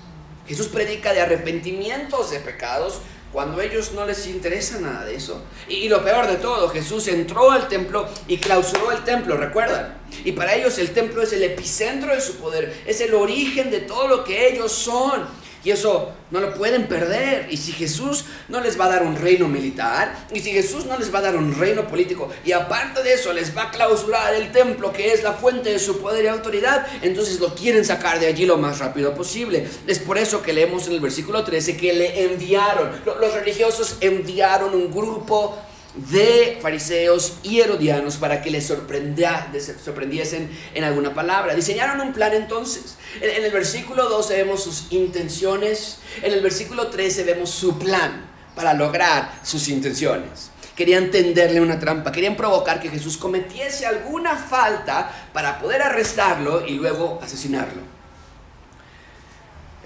Jesús 0.47 0.69
predica 0.69 1.13
de 1.13 1.21
arrepentimientos 1.21 2.31
de 2.31 2.41
pecados 2.41 3.01
cuando 3.35 3.61
a 3.61 3.65
ellos 3.65 3.91
no 3.93 4.07
les 4.07 4.29
interesa 4.29 4.79
nada 4.79 5.05
de 5.05 5.17
eso. 5.17 5.43
Y, 5.69 5.89
lo 5.89 6.05
peor 6.05 6.29
de 6.29 6.37
todo, 6.37 6.69
Jesús 6.69 7.09
entró 7.09 7.51
al 7.51 7.67
templo 7.67 8.09
y 8.29 8.39
clausuró 8.39 8.93
el 8.93 9.03
templo, 9.03 9.37
¿recuerdan? 9.37 9.99
Y 10.25 10.33
para 10.33 10.55
ellos 10.55 10.79
el 10.79 10.93
templo 10.93 11.21
es 11.21 11.33
el 11.33 11.43
epicentro 11.43 12.15
de 12.15 12.21
su 12.21 12.37
poder, 12.37 12.83
es 12.87 13.01
el 13.01 13.13
origen 13.13 13.73
de 13.73 13.81
todo 13.81 14.07
lo 14.07 14.23
que 14.23 14.49
ellos 14.49 14.71
son. 14.71 15.27
Y 15.65 15.71
eso 15.71 16.13
no 16.31 16.41
lo 16.41 16.55
pueden 16.55 16.87
perder. 16.87 17.49
Y 17.51 17.57
si 17.57 17.73
Jesús 17.73 18.27
no 18.49 18.61
les 18.61 18.79
va 18.79 18.85
a 18.85 18.91
dar 18.91 19.03
un 19.03 19.17
reino 19.17 19.49
militar, 19.49 20.15
y 20.33 20.41
si 20.41 20.53
Jesús 20.53 20.85
no 20.85 20.99
les 20.99 21.13
va 21.13 21.21
a 21.21 21.23
dar 21.23 21.37
un 21.37 21.59
reino 21.59 21.89
político, 21.89 22.31
y 22.45 22.53
aparte 22.53 23.03
de 23.03 23.15
eso 23.15 23.33
les 23.33 23.57
va 23.57 23.65
a 23.65 23.71
clausurar 23.71 24.35
el 24.35 24.53
templo, 24.53 24.93
que 24.93 25.13
es 25.13 25.23
la 25.23 25.33
fuente 25.33 25.71
de 25.71 25.79
su 25.79 26.01
poder 26.01 26.25
y 26.25 26.29
autoridad, 26.29 26.87
entonces 27.03 27.41
lo 27.41 27.55
quieren 27.55 27.85
sacar 27.85 28.21
de 28.21 28.27
allí 28.27 28.45
lo 28.45 28.59
más 28.59 28.79
rápido 28.79 29.15
posible. 29.15 29.67
Es 29.87 29.99
por 29.99 30.19
eso 30.19 30.43
que 30.43 30.53
leemos 30.53 30.87
en 30.87 30.95
el 30.95 31.01
versículo 31.01 31.43
13 31.43 31.77
que 31.77 31.93
le 31.93 32.25
enviaron, 32.25 32.91
los 33.05 33.33
religiosos 33.33 33.97
enviaron 34.01 34.75
un 34.75 34.93
grupo 34.93 35.57
de 35.95 36.59
fariseos 36.61 37.39
y 37.43 37.61
herodianos 37.61 38.17
para 38.17 38.43
que 38.43 38.51
les 38.51 38.67
sorprendiesen 38.67 40.51
en 40.75 40.85
alguna 40.85 41.15
palabra. 41.15 41.55
Diseñaron 41.55 42.01
un 42.01 42.13
plan 42.13 42.33
entonces. 42.35 42.97
En, 43.21 43.45
el 43.45 43.53
versículo 43.53 44.09
12 44.09 44.37
vemos 44.37 44.63
sus 44.63 44.91
intenciones, 44.91 45.99
en 46.23 46.33
el 46.33 46.43
versículo 46.43 46.89
13 46.89 47.25
vemos 47.25 47.51
su 47.51 47.79
plan 47.79 48.29
para 48.55 48.75
lograr 48.75 49.41
sus 49.43 49.69
intenciones. 49.69 50.51
Querían 50.75 51.13
tenderle 51.13 51.61
una 51.61 51.79
trampa, 51.79 52.11
querían 52.11 52.37
provocar 52.37 52.81
que 52.81 52.91
Jesús 52.91 53.17
cometiese 53.17 53.87
alguna 53.87 54.35
falta 54.35 55.29
para 55.33 55.61
poder 55.61 55.83
arrestarlo 55.83 56.67
y 56.67 56.73
luego 56.73 57.21
asesinarlo. 57.23 57.94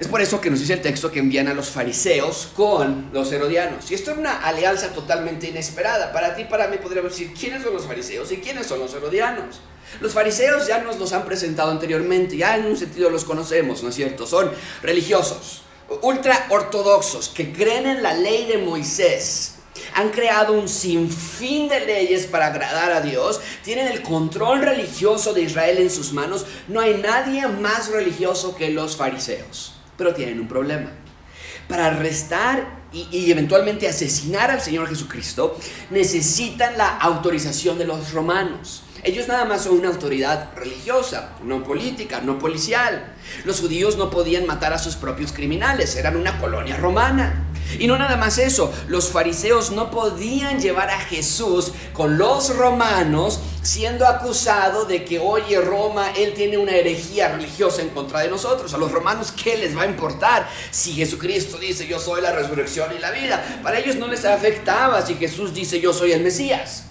Es 0.01 0.07
por 0.07 0.21
eso 0.21 0.41
que 0.41 0.49
nos 0.49 0.61
dice 0.61 0.75
el 0.75 0.81
texto 0.81 1.11
que 1.11 1.19
envían 1.19 1.49
a 1.49 1.55
los 1.55 1.71
fariseos 1.71 2.51
con 2.55 3.11
los 3.13 3.33
herodianos. 3.33 3.91
Y 3.91 3.95
esto 3.95 4.13
es 4.13 4.19
una 4.19 4.43
alianza 4.43 4.93
totalmente 4.93 5.49
inesperada. 5.49 6.13
Para 6.13 6.37
ti, 6.37 6.45
para 6.45 6.69
mí, 6.69 6.77
podríamos 6.77 7.11
decir, 7.11 7.35
¿quiénes 7.35 7.65
son 7.65 7.75
los 7.75 7.85
fariseos 7.85 8.31
y 8.31 8.37
quiénes 8.37 8.69
son 8.69 8.79
los 8.79 8.95
herodianos? 8.95 9.61
Los 10.01 10.13
fariseos 10.13 10.69
ya 10.69 10.79
nos 10.79 11.01
los 11.01 11.13
han 11.13 11.25
presentado 11.25 11.73
anteriormente, 11.73 12.37
ya 12.37 12.57
en 12.57 12.67
un 12.67 12.77
sentido 12.77 13.11
los 13.11 13.25
conocemos, 13.25 13.83
¿no 13.83 13.89
es 13.89 13.97
cierto? 13.97 14.25
Son 14.25 14.53
religiosos, 14.83 15.63
ultra 16.03 16.47
ortodoxos, 16.51 17.31
que 17.31 17.53
creen 17.53 17.87
en 17.87 18.03
la 18.03 18.15
ley 18.15 18.47
de 18.47 18.59
Moisés. 18.59 19.57
Han 19.95 20.11
creado 20.11 20.53
un 20.53 20.69
sinfín 20.69 21.69
de 21.69 21.81
leyes 21.81 22.27
para 22.27 22.47
agradar 22.47 22.93
a 22.93 23.01
Dios. 23.01 23.41
Tienen 23.65 23.89
el 23.89 24.03
control 24.03 24.61
religioso 24.61 25.33
de 25.33 25.43
Israel 25.43 25.79
en 25.79 25.91
sus 25.91 26.13
manos. 26.13 26.47
No 26.69 26.81
hay 26.81 26.95
nadie 26.99 27.49
más 27.49 27.89
religioso 27.89 28.55
que 28.55 28.71
los 28.71 28.97
fariseos 28.97 29.78
pero 29.99 30.15
tienen 30.15 30.41
un 30.41 30.49
problema. 30.49 30.91
Para 31.69 31.87
arrestar 31.87 32.79
y, 32.93 33.31
eventualmente 33.31 33.87
asesinar 33.87 34.51
al 34.51 34.63
Señor 34.63 34.89
Jesucristo, 34.89 35.59
necesitan 35.91 36.79
la 36.79 36.97
autorización 36.97 37.77
de 37.77 37.85
los 37.85 38.13
romanos. 38.13 38.85
Ellos 39.05 39.29
nada 39.29 39.45
más 39.45 39.65
son 39.65 39.79
una 39.79 39.89
autoridad 39.89 40.51
religiosa, 40.57 41.33
no 41.45 41.63
política, 41.63 42.21
no 42.21 42.39
policial. 42.39 43.15
Los 43.45 43.61
judíos 43.61 43.99
no 43.99 44.09
podían 44.09 44.47
matar 44.47 44.73
a 44.73 44.79
sus 44.79 44.97
propios 44.97 45.33
criminales, 45.33 45.95
eran 45.97 46.17
una 46.17 46.39
colonia 46.41 46.77
romana. 46.77 47.48
Y 47.79 47.87
no 47.87 47.99
nada 47.99 48.17
más 48.17 48.39
eso, 48.39 48.73
los 48.89 49.09
fariseos 49.09 49.71
no 49.71 49.91
podían 49.91 50.61
llevar 50.61 50.91
a 50.91 51.01
Jesús 51.01 51.73
con 51.93 52.19
los 52.19 52.57
romanos 52.57 53.41
siendo 53.63 54.07
acusado 54.07 54.85
de 54.85 55.05
que, 55.05 55.19
oye, 55.19 55.61
Roma, 55.61 56.13
él 56.17 56.33
tiene 56.35 56.57
una 56.57 56.73
herejía 56.73 57.29
religiosa 57.29 57.83
en 57.83 57.91
contra 57.91 58.21
de 58.21 58.31
nosotros. 58.31 58.73
A 58.73 58.79
los 58.79 58.91
romanos, 58.91 59.33
¿qué 59.33 59.57
les 59.57 59.77
va 59.77 59.83
a 59.83 59.87
importar 59.87 60.49
si 60.71 60.93
Jesucristo 60.93 61.59
dice 61.59 61.87
yo 61.87 61.99
soy 61.99 62.23
la 62.23 62.33
resurrección 62.33 62.91
y 62.97 63.01
la 63.01 63.11
vida? 63.11 63.61
Para 63.63 63.79
ellos 63.79 63.97
no 63.97 64.09
les 64.09 64.25
afectaba 64.25 65.05
si 65.05 65.15
Jesús 65.15 65.53
dice 65.53 65.81
yo 65.81 65.93
soy 65.93 66.13
el 66.13 66.23
Mesías. 66.23 66.85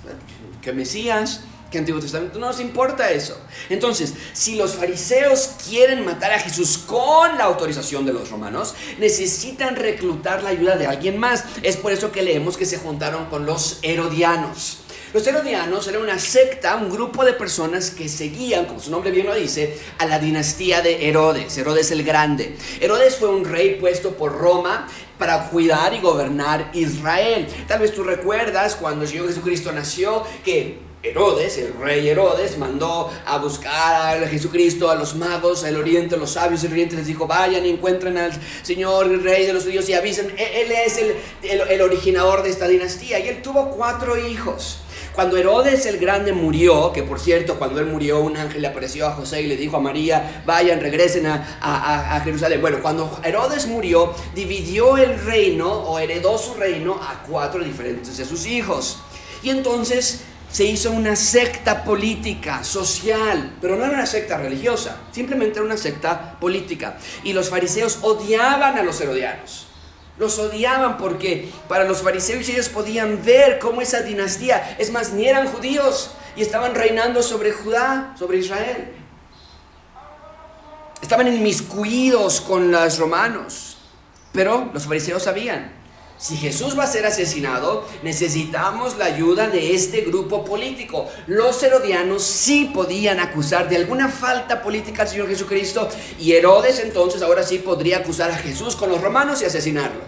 ¿Qué 0.62 0.74
Mesías? 0.74 1.41
Que 1.71 1.77
Antiguo 1.77 2.00
Testamento 2.00 2.39
no 2.39 2.47
nos 2.47 2.59
importa 2.59 3.12
eso. 3.12 3.38
Entonces, 3.69 4.13
si 4.33 4.55
los 4.55 4.75
fariseos 4.75 5.51
quieren 5.67 6.05
matar 6.05 6.31
a 6.31 6.39
Jesús 6.39 6.77
con 6.77 7.38
la 7.38 7.45
autorización 7.45 8.05
de 8.05 8.13
los 8.13 8.29
romanos, 8.29 8.75
necesitan 9.00 9.75
reclutar 9.75 10.43
la 10.43 10.50
ayuda 10.50 10.77
de 10.77 10.88
alguien 10.88 11.17
más. 11.17 11.43
Es 11.63 11.77
por 11.77 11.91
eso 11.91 12.12
que 12.12 12.21
leemos 12.21 12.57
que 12.57 12.65
se 12.65 12.77
juntaron 12.77 13.25
con 13.25 13.45
los 13.45 13.79
herodianos. 13.81 14.79
Los 15.13 15.25
herodianos 15.25 15.88
eran 15.88 16.01
una 16.01 16.19
secta, 16.19 16.75
un 16.75 16.89
grupo 16.89 17.24
de 17.24 17.31
personas 17.31 17.91
que 17.91 18.09
seguían, 18.09 18.65
como 18.65 18.81
su 18.81 18.91
nombre 18.91 19.09
bien 19.09 19.25
lo 19.25 19.33
dice, 19.33 19.79
a 20.00 20.05
la 20.05 20.19
dinastía 20.19 20.81
de 20.81 21.07
Herodes, 21.07 21.57
Herodes 21.57 21.91
el 21.91 22.03
Grande. 22.03 22.57
Herodes 22.81 23.15
fue 23.15 23.29
un 23.29 23.45
rey 23.45 23.77
puesto 23.79 24.15
por 24.15 24.38
Roma 24.38 24.88
para 25.17 25.50
cuidar 25.50 25.93
y 25.93 26.01
gobernar 26.01 26.71
Israel. 26.74 27.47
Tal 27.67 27.79
vez 27.79 27.93
tú 27.93 28.03
recuerdas 28.03 28.75
cuando 28.75 29.03
el 29.03 29.09
Señor 29.09 29.27
Jesucristo 29.27 29.71
nació 29.71 30.24
que 30.43 30.87
Herodes, 31.04 31.60
el 31.60 31.74
rey 31.74 32.10
Herodes, 32.10 32.58
mandó 32.58 33.12
a 33.25 33.38
buscar 33.38 34.24
a 34.24 34.27
Jesucristo, 34.27 34.89
a 34.89 34.96
los 34.96 35.16
magos, 35.16 35.63
al 35.63 35.77
oriente, 35.77 36.16
a 36.16 36.18
los 36.18 36.32
sabios 36.32 36.63
del 36.63 36.72
oriente, 36.72 36.96
les 36.96 37.06
dijo, 37.06 37.27
vayan 37.27 37.66
y 37.68 37.70
encuentren 37.70 38.18
al 38.18 38.32
Señor, 38.63 39.06
el 39.06 39.24
rey 39.24 39.46
de 39.46 39.54
los 39.54 39.63
judíos, 39.63 39.88
y 39.89 39.94
avisen, 39.94 40.34
e-, 40.36 40.62
él 40.62 40.72
es 40.72 40.98
el, 40.98 41.62
el, 41.70 41.82
originador 41.82 42.42
de 42.42 42.50
esta 42.50 42.68
dinastía. 42.68 43.20
Y 43.20 43.27
él 43.27 43.44
tuvo 43.44 43.70
cuatro 43.70 44.18
hijos. 44.18 44.80
Cuando 45.13 45.38
Herodes 45.38 45.86
el 45.86 46.00
Grande 46.00 46.34
murió, 46.34 46.92
que 46.92 47.04
por 47.04 47.20
cierto, 47.20 47.60
cuando 47.60 47.80
él 47.80 47.86
murió, 47.86 48.20
un 48.20 48.36
ángel 48.36 48.63
le 48.63 48.68
apareció 48.68 49.08
a 49.08 49.12
José 49.12 49.44
y 49.44 49.48
le 49.48 49.56
dijo 49.56 49.77
a 49.77 49.80
María, 49.80 50.44
vayan, 50.46 50.82
regresen 50.82 51.27
a, 51.27 51.60
a, 51.62 52.16
a, 52.16 52.20
Jerusalén. 52.22 52.60
Bueno, 52.60 52.80
cuando 52.82 53.20
Herodes 53.24 53.68
murió, 53.68 54.13
dividió 54.34 54.98
el 54.98 55.20
reino 55.24 55.72
o 55.72 56.00
heredó 56.00 56.39
su 56.39 56.56
reino 56.56 56.96
a 56.96 57.24
cuatro 57.27 57.63
diferentes 57.63 58.18
de 58.18 58.25
sus 58.25 58.48
hijos. 58.48 59.00
Y 59.44 59.50
entonces 59.50 60.22
se 60.58 60.66
hizo 60.66 60.90
una 60.90 61.16
secta 61.16 61.84
política, 61.84 62.64
social, 62.64 63.58
pero 63.62 63.76
no 63.76 63.86
era 63.86 63.94
una 63.94 64.08
secta 64.08 64.40
religiosa, 64.40 64.98
simplemente 65.12 65.60
era 65.60 65.66
una 65.68 65.78
secta 65.78 66.36
política. 66.40 66.98
Y 67.24 67.34
los 67.34 67.52
fariseos 67.52 68.00
odiaban 68.02 68.76
a 68.76 68.82
los 68.82 69.00
herodianos. 69.00 69.68
Los 70.18 70.40
odiaban 70.40 70.98
porque 70.98 71.48
para 71.70 71.84
los 71.84 72.02
fariseos 72.02 72.50
ellos 72.50 72.70
podían 72.70 73.24
ver 73.24 73.60
cómo 73.60 73.82
esa 73.82 74.02
dinastía, 74.02 74.76
es 74.80 74.92
más, 74.92 75.14
ni 75.14 75.28
eran 75.28 75.46
judíos 75.46 76.10
y 76.36 76.42
estaban 76.42 76.74
reinando 76.74 77.22
sobre 77.22 77.52
Judá, 77.52 78.16
sobre 78.18 78.40
Israel. 78.40 78.96
Estaban 81.04 81.28
inmiscuidos 81.28 82.42
con 82.42 82.72
los 82.72 82.98
romanos, 82.98 83.78
pero 84.34 84.72
los 84.74 84.88
fariseos 84.88 85.22
sabían 85.22 85.78
si 86.19 86.36
Jesús 86.36 86.77
va 86.77 86.86
a 86.86 86.88
ser 86.88 87.05
asesinado, 87.05 87.86
necesitamos 88.01 88.97
la 88.97 89.05
ayuda 89.05 89.50
de 89.50 89.75
este 89.75 90.01
grupo 90.01 90.43
político. 90.43 91.07
Los 91.27 91.62
herodianos 91.62 92.24
sí 92.24 92.71
podían 92.74 93.19
acusar 93.19 93.69
de 93.69 93.75
alguna 93.75 94.09
falta 94.09 94.63
política 94.63 95.03
al 95.03 95.09
Señor 95.09 95.27
Jesucristo 95.27 95.88
y 96.19 96.33
Herodes 96.33 96.79
entonces 96.79 97.21
ahora 97.21 97.43
sí 97.43 97.59
podría 97.59 98.00
acusar 98.00 98.31
a 98.31 98.38
Jesús 98.38 98.75
con 98.75 98.89
los 98.89 99.00
romanos 99.00 99.43
y 99.43 99.45
asesinarlo. 99.45 100.01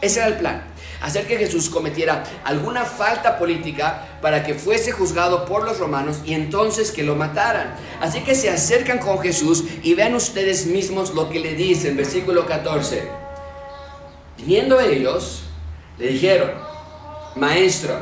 Ese 0.00 0.20
era 0.20 0.28
el 0.28 0.38
plan. 0.38 0.64
Hacer 1.02 1.26
que 1.26 1.36
Jesús 1.36 1.68
cometiera 1.68 2.24
alguna 2.44 2.86
falta 2.86 3.38
política 3.38 4.18
para 4.22 4.42
que 4.42 4.54
fuese 4.54 4.92
juzgado 4.92 5.44
por 5.44 5.64
los 5.64 5.78
romanos 5.78 6.20
y 6.24 6.32
entonces 6.32 6.90
que 6.90 7.02
lo 7.02 7.16
mataran. 7.16 7.74
Así 8.00 8.20
que 8.20 8.34
se 8.34 8.48
acercan 8.48 8.98
con 8.98 9.18
Jesús 9.18 9.64
y 9.82 9.92
vean 9.92 10.14
ustedes 10.14 10.66
mismos 10.66 11.14
lo 11.14 11.28
que 11.28 11.40
le 11.40 11.54
dicen, 11.54 11.98
versículo 11.98 12.46
14. 12.46 13.02
Viniendo 14.38 14.80
ellos, 14.80 15.42
le 16.00 16.08
dijeron, 16.08 16.50
maestro, 17.36 17.94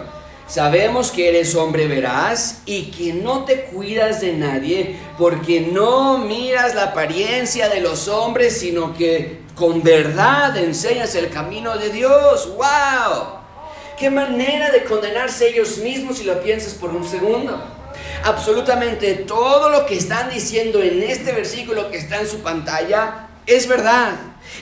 sabemos 0.47 1.11
que 1.11 1.29
eres 1.29 1.57
hombre 1.57 1.89
veraz 1.89 2.63
y 2.65 2.93
que 2.93 3.13
no 3.13 3.45
te 3.45 3.65
cuidas 3.65 4.21
de 4.21 4.35
nadie 4.35 4.97
porque 5.19 5.61
no 5.61 6.19
miras 6.19 6.77
la 6.77 6.85
apariencia 6.85 7.69
de 7.69 7.81
los 7.81 8.07
hombres, 8.07 8.61
sino 8.61 8.95
que 8.95 9.41
con 9.57 9.83
verdad 9.83 10.57
enseñas 10.57 11.17
el 11.17 11.29
camino 11.29 11.77
de 11.77 11.91
Dios. 11.91 12.55
¡Wow! 12.57 13.39
¡Qué 13.99 14.11
manera 14.11 14.71
de 14.71 14.85
condenarse 14.85 15.49
ellos 15.49 15.79
mismos 15.79 16.19
si 16.19 16.25
lo 16.25 16.41
piensas 16.41 16.75
por 16.75 16.91
un 16.91 17.05
segundo! 17.05 17.61
Absolutamente 18.23 19.15
todo 19.15 19.71
lo 19.71 19.87
que 19.87 19.97
están 19.97 20.31
diciendo 20.31 20.81
en 20.81 21.03
este 21.03 21.33
versículo 21.33 21.91
que 21.91 21.99
está 21.99 22.21
en 22.21 22.29
su 22.29 22.39
pantalla 22.43 23.29
es 23.45 23.67
verdad. 23.67 24.15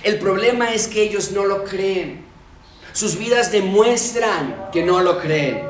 El 0.02 0.18
problema 0.18 0.72
es 0.72 0.88
que 0.88 1.02
ellos 1.02 1.32
no 1.32 1.44
lo 1.44 1.64
creen. 1.64 2.25
Sus 2.96 3.18
vidas 3.18 3.52
demuestran 3.52 4.70
que 4.72 4.82
no 4.82 5.02
lo 5.02 5.18
creen. 5.18 5.60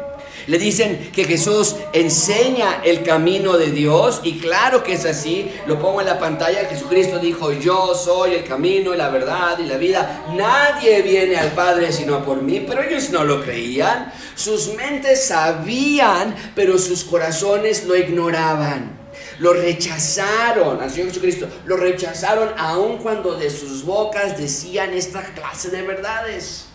Le 0.46 0.58
dicen 0.58 1.10
que 1.12 1.24
Jesús 1.24 1.74
enseña 1.92 2.82
el 2.84 3.02
camino 3.02 3.58
de 3.58 3.72
Dios 3.72 4.20
y 4.22 4.38
claro 4.38 4.84
que 4.84 4.92
es 4.92 5.04
así. 5.06 5.50
Lo 5.66 5.76
pongo 5.80 6.00
en 6.00 6.06
la 6.06 6.20
pantalla. 6.20 6.68
Jesucristo 6.68 7.18
dijo, 7.18 7.50
yo 7.50 7.96
soy 7.96 8.34
el 8.34 8.44
camino 8.44 8.94
y 8.94 8.96
la 8.96 9.08
verdad 9.08 9.58
y 9.58 9.64
la 9.64 9.76
vida. 9.76 10.24
Nadie 10.36 11.02
viene 11.02 11.36
al 11.36 11.50
Padre 11.50 11.90
sino 11.90 12.24
por 12.24 12.42
mí. 12.42 12.64
Pero 12.64 12.80
ellos 12.80 13.10
no 13.10 13.24
lo 13.24 13.42
creían. 13.42 14.12
Sus 14.36 14.72
mentes 14.74 15.24
sabían, 15.26 16.32
pero 16.54 16.78
sus 16.78 17.02
corazones 17.02 17.86
lo 17.86 17.96
ignoraban. 17.96 19.00
Lo 19.40 19.52
rechazaron 19.52 20.80
al 20.80 20.92
Señor 20.92 21.08
Jesucristo. 21.08 21.48
Lo 21.64 21.76
rechazaron 21.76 22.50
aun 22.56 22.98
cuando 22.98 23.34
de 23.34 23.50
sus 23.50 23.84
bocas 23.84 24.38
decían 24.38 24.94
esta 24.94 25.24
clase 25.34 25.70
de 25.70 25.82
verdades. 25.82 26.66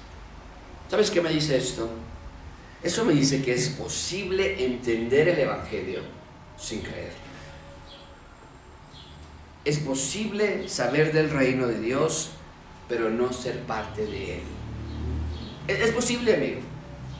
¿Sabes 0.91 1.09
qué 1.09 1.21
me 1.21 1.29
dice 1.29 1.55
esto? 1.55 1.89
Eso 2.83 3.05
me 3.05 3.13
dice 3.13 3.41
que 3.41 3.53
es 3.53 3.69
posible 3.69 4.65
entender 4.65 5.29
el 5.29 5.39
Evangelio 5.39 6.01
sin 6.57 6.81
creer. 6.81 7.13
Es 9.63 9.79
posible 9.79 10.67
saber 10.67 11.13
del 11.13 11.29
reino 11.29 11.65
de 11.67 11.79
Dios, 11.79 12.31
pero 12.89 13.09
no 13.09 13.31
ser 13.31 13.59
parte 13.61 14.05
de 14.05 14.35
él. 14.35 14.41
Es 15.69 15.91
posible, 15.91 16.35
amigo, 16.35 16.59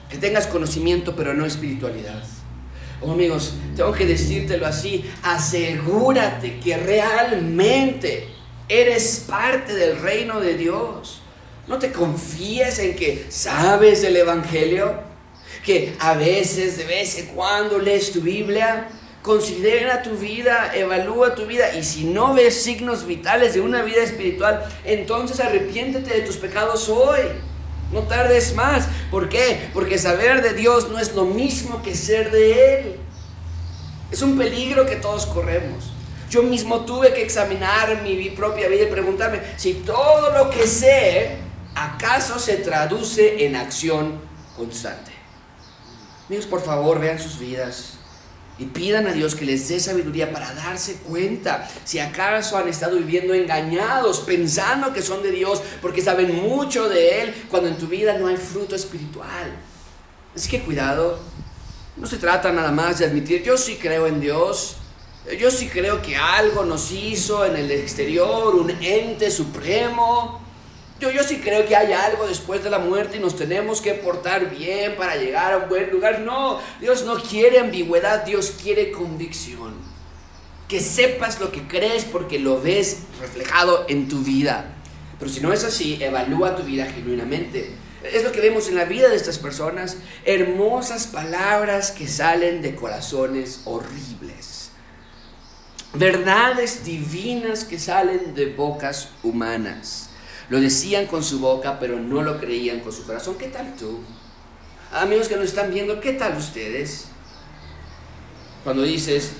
que 0.09 0.17
tengas 0.17 0.47
conocimiento, 0.47 1.15
pero 1.15 1.33
no 1.33 1.45
espiritualidad. 1.45 2.25
Oh, 2.99 3.13
amigos, 3.13 3.53
tengo 3.77 3.93
que 3.93 4.05
decírtelo 4.05 4.67
así, 4.67 5.09
asegúrate 5.23 6.59
que 6.59 6.75
realmente 6.75 8.27
eres 8.67 9.23
parte 9.29 9.73
del 9.73 9.97
reino 10.01 10.41
de 10.41 10.57
Dios. 10.57 11.20
No 11.71 11.79
te 11.79 11.93
confíes 11.93 12.79
en 12.79 12.97
que 12.97 13.27
sabes 13.29 14.03
el 14.03 14.17
Evangelio. 14.17 15.09
que 15.63 15.95
a 15.99 16.15
veces, 16.15 16.77
de 16.77 16.83
vez 16.83 17.17
en 17.17 17.27
cuando 17.27 17.77
lees 17.79 18.11
tu 18.11 18.19
Biblia, 18.19 18.89
considera 19.21 20.01
tu 20.01 20.17
vida, 20.17 20.71
evalúa 20.75 21.33
tu 21.35 21.45
vida 21.45 21.73
y 21.75 21.83
si 21.83 22.05
no 22.05 22.33
ves 22.33 22.63
signos 22.63 23.05
vitales 23.05 23.53
de 23.53 23.61
una 23.61 23.83
vida 23.83 24.03
espiritual, 24.03 24.65
entonces 24.83 25.39
arrepiéntete 25.39 26.13
de 26.13 26.21
tus 26.21 26.37
pecados 26.37 26.89
hoy. 26.89 27.19
No 27.93 28.01
tardes 28.01 28.53
más. 28.53 28.89
¿Por 29.09 29.29
qué? 29.29 29.69
Porque 29.73 29.97
saber 29.97 30.41
de 30.41 30.53
Dios 30.53 30.89
no 30.89 30.99
es 30.99 31.13
lo 31.13 31.23
mismo 31.23 31.81
que 31.81 31.95
ser 31.95 32.31
de 32.31 32.79
Él. 32.79 32.95
Es 34.11 34.21
un 34.21 34.37
peligro 34.37 34.85
que 34.85 34.97
todos 34.97 35.25
corremos. 35.25 35.91
Yo 36.29 36.43
mismo 36.43 36.85
tuve 36.85 37.13
que 37.13 37.21
examinar 37.21 38.01
mi 38.01 38.29
propia 38.31 38.67
vida 38.67 38.83
y 38.83 38.87
preguntarme 38.87 39.39
si 39.55 39.75
todo 39.75 40.31
lo 40.31 40.49
que 40.49 40.67
sé, 40.67 41.40
¿acaso 41.75 42.39
se 42.39 42.57
traduce 42.57 43.45
en 43.45 43.55
acción 43.55 44.19
constante? 44.55 45.11
Amigos, 46.27 46.45
por 46.45 46.61
favor, 46.61 46.99
vean 46.99 47.19
sus 47.19 47.39
vidas 47.39 47.93
y 48.57 48.65
pidan 48.65 49.07
a 49.07 49.11
Dios 49.11 49.35
que 49.35 49.45
les 49.45 49.67
dé 49.69 49.79
sabiduría 49.79 50.31
para 50.31 50.53
darse 50.53 50.95
cuenta 50.97 51.67
si 51.83 51.99
acaso 51.99 52.57
han 52.57 52.67
estado 52.67 52.97
viviendo 52.97 53.33
engañados, 53.33 54.19
pensando 54.19 54.93
que 54.93 55.01
son 55.01 55.23
de 55.23 55.31
Dios, 55.31 55.61
porque 55.81 56.01
saben 56.01 56.35
mucho 56.35 56.87
de 56.87 57.21
Él, 57.21 57.45
cuando 57.49 57.69
en 57.69 57.77
tu 57.77 57.87
vida 57.87 58.17
no 58.17 58.27
hay 58.27 58.37
fruto 58.37 58.75
espiritual. 58.75 59.51
Así 60.35 60.49
que 60.49 60.61
cuidado, 60.61 61.19
no 61.97 62.07
se 62.07 62.17
trata 62.17 62.51
nada 62.51 62.71
más 62.71 62.99
de 62.99 63.05
admitir, 63.05 63.43
yo 63.43 63.57
sí 63.57 63.77
creo 63.81 64.07
en 64.07 64.19
Dios, 64.19 64.77
yo 65.39 65.51
sí 65.51 65.67
creo 65.67 66.01
que 66.01 66.15
algo 66.15 66.63
nos 66.65 66.91
hizo 66.91 67.45
en 67.45 67.55
el 67.55 67.71
exterior, 67.71 68.55
un 68.55 68.69
ente 68.69 69.29
supremo, 69.29 70.40
yo, 71.01 71.09
yo 71.09 71.23
sí 71.23 71.37
creo 71.37 71.67
que 71.67 71.75
hay 71.75 71.93
algo 71.93 72.27
después 72.27 72.63
de 72.63 72.69
la 72.69 72.77
muerte 72.77 73.17
y 73.17 73.19
nos 73.19 73.35
tenemos 73.35 73.81
que 73.81 73.95
portar 73.95 74.55
bien 74.55 74.95
para 74.95 75.15
llegar 75.15 75.51
a 75.51 75.57
un 75.57 75.69
buen 75.69 75.89
lugar. 75.89 76.19
No, 76.19 76.59
Dios 76.79 77.03
no 77.05 77.15
quiere 77.15 77.59
ambigüedad, 77.59 78.23
Dios 78.23 78.53
quiere 78.61 78.91
convicción. 78.91 79.73
Que 80.67 80.79
sepas 80.79 81.39
lo 81.39 81.51
que 81.51 81.67
crees 81.67 82.05
porque 82.05 82.37
lo 82.37 82.61
ves 82.61 82.99
reflejado 83.19 83.85
en 83.89 84.07
tu 84.07 84.19
vida. 84.19 84.75
Pero 85.17 85.31
si 85.31 85.41
no 85.41 85.51
es 85.51 85.63
así, 85.63 85.97
evalúa 86.01 86.55
tu 86.55 86.61
vida 86.61 86.85
genuinamente. 86.85 87.71
Es 88.03 88.23
lo 88.23 88.31
que 88.31 88.39
vemos 88.39 88.69
en 88.69 88.75
la 88.75 88.85
vida 88.85 89.09
de 89.09 89.15
estas 89.15 89.39
personas. 89.39 89.97
Hermosas 90.23 91.07
palabras 91.07 91.89
que 91.89 92.07
salen 92.07 92.61
de 92.61 92.75
corazones 92.75 93.61
horribles. 93.65 94.69
Verdades 95.95 96.85
divinas 96.85 97.63
que 97.63 97.79
salen 97.79 98.35
de 98.35 98.53
bocas 98.53 99.09
humanas. 99.23 100.10
Lo 100.51 100.59
decían 100.59 101.05
con 101.05 101.23
su 101.23 101.39
boca, 101.39 101.79
pero 101.79 101.97
no 101.97 102.21
lo 102.21 102.37
creían 102.37 102.81
con 102.81 102.91
su 102.91 103.05
corazón. 103.05 103.37
¿Qué 103.37 103.47
tal 103.47 103.73
tú? 103.77 104.01
Amigos 104.91 105.29
que 105.29 105.37
nos 105.37 105.45
están 105.45 105.73
viendo, 105.73 106.01
¿qué 106.01 106.11
tal 106.11 106.35
ustedes? 106.35 107.05
Cuando 108.65 108.83
dices, 108.83 109.31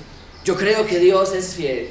yo 0.45 0.55
creo 0.55 0.85
que 0.85 0.99
Dios 0.99 1.33
es 1.33 1.55
fiel. 1.55 1.89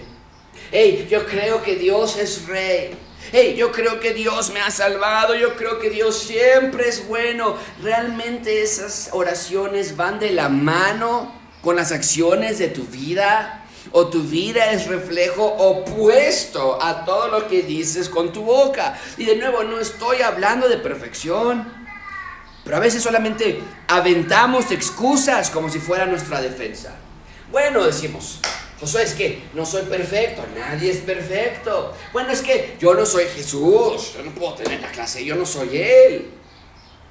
Hey, 0.72 1.06
yo 1.10 1.26
creo 1.26 1.62
que 1.62 1.76
Dios 1.76 2.16
es 2.16 2.46
rey. 2.46 2.96
Hey, 3.30 3.56
yo 3.58 3.72
creo 3.72 4.00
que 4.00 4.14
Dios 4.14 4.52
me 4.54 4.62
ha 4.62 4.70
salvado, 4.70 5.34
yo 5.34 5.54
creo 5.54 5.78
que 5.78 5.90
Dios 5.90 6.18
siempre 6.18 6.88
es 6.88 7.06
bueno. 7.06 7.58
Realmente 7.82 8.62
esas 8.62 9.10
oraciones 9.12 9.98
van 9.98 10.18
de 10.18 10.30
la 10.30 10.48
mano 10.48 11.30
con 11.60 11.76
las 11.76 11.92
acciones 11.92 12.58
de 12.58 12.68
tu 12.68 12.84
vida 12.84 13.59
o 13.92 14.06
tu 14.06 14.22
vida 14.22 14.72
es 14.72 14.86
reflejo 14.86 15.44
opuesto 15.44 16.80
a 16.80 17.04
todo 17.04 17.28
lo 17.28 17.48
que 17.48 17.62
dices 17.62 18.08
con 18.08 18.32
tu 18.32 18.42
boca. 18.42 18.98
Y 19.16 19.24
de 19.24 19.36
nuevo, 19.36 19.64
no 19.64 19.80
estoy 19.80 20.22
hablando 20.22 20.68
de 20.68 20.76
perfección, 20.78 21.72
pero 22.64 22.76
a 22.76 22.80
veces 22.80 23.02
solamente 23.02 23.60
aventamos 23.88 24.70
excusas 24.70 25.50
como 25.50 25.68
si 25.68 25.78
fuera 25.78 26.06
nuestra 26.06 26.40
defensa. 26.40 26.94
Bueno, 27.50 27.84
decimos, 27.84 28.40
Josué, 28.78 29.02
es 29.02 29.14
que 29.14 29.42
no 29.54 29.66
soy 29.66 29.82
perfecto, 29.82 30.42
nadie 30.56 30.90
es 30.90 30.98
perfecto. 30.98 31.94
Bueno, 32.12 32.30
es 32.30 32.40
que 32.40 32.76
yo 32.80 32.94
no 32.94 33.04
soy 33.04 33.24
Jesús, 33.24 34.14
yo 34.16 34.22
no 34.24 34.30
puedo 34.30 34.54
tener 34.54 34.80
la 34.80 34.90
clase, 34.90 35.24
yo 35.24 35.34
no 35.34 35.44
soy 35.44 35.76
Él. 35.76 36.39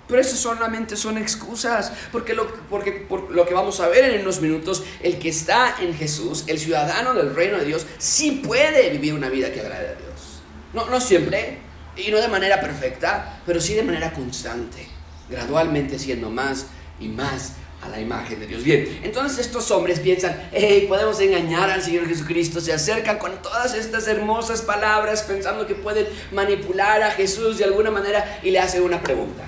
Pero 0.10 0.22
eso 0.22 0.36
solamente 0.36 0.98
son 0.98 1.20
excusas, 1.20 1.94
porque 2.12 2.34
lo, 2.34 2.48
porque 2.66 2.92
por 2.92 3.30
lo 3.30 3.46
que 3.46 3.54
vamos 3.54 3.80
a 3.80 3.88
ver 3.88 4.06
en 4.06 4.22
unos 4.22 4.42
minutos, 4.42 4.84
el 5.04 5.20
que 5.20 5.30
está 5.30 5.76
en 5.80 5.94
Jesús, 5.94 6.46
el 6.48 6.58
ciudadano 6.58 7.14
del 7.14 7.36
reino 7.36 7.60
de 7.60 7.66
Dios, 7.66 7.86
sí 8.00 8.42
puede 8.44 8.90
vivir 8.90 9.14
una 9.14 9.30
vida 9.30 9.54
que 9.54 9.62
agrade 9.62 9.90
a 9.90 9.94
Dios. 9.94 10.42
No, 10.74 10.90
no 10.90 11.00
siempre, 11.00 11.60
y 11.96 12.10
no 12.10 12.18
de 12.18 12.28
manera 12.28 12.60
perfecta, 12.60 13.40
pero 13.46 13.62
sí 13.62 13.76
de 13.76 13.84
manera 13.84 14.12
constante, 14.12 14.88
gradualmente 15.30 16.00
siendo 16.00 16.32
más 16.32 16.66
y 17.00 17.08
más 17.08 17.54
a 17.84 17.90
la 17.90 18.00
imagen 18.00 18.40
de 18.40 18.48
Dios. 18.48 18.64
Bien, 18.64 19.02
entonces 19.04 19.46
estos 19.46 19.70
hombres 19.70 20.00
piensan, 20.00 20.50
hey, 20.52 20.86
podemos 20.90 21.20
engañar 21.22 21.70
al 21.70 21.84
Señor 21.84 22.08
Jesucristo, 22.08 22.60
se 22.60 22.74
acercan 22.74 23.20
con 23.20 23.40
todas 23.44 23.76
estas 23.76 24.08
hermosas 24.08 24.64
palabras 24.64 25.22
pensando 25.22 25.68
que 25.68 25.76
pueden 25.76 26.08
manipular 26.32 27.04
a 27.04 27.12
Jesús 27.12 27.60
de 27.60 27.66
alguna 27.66 27.92
manera 27.92 28.40
y 28.42 28.50
le 28.50 28.60
hacen 28.60 28.82
una 28.82 29.02
pregunta. 29.02 29.44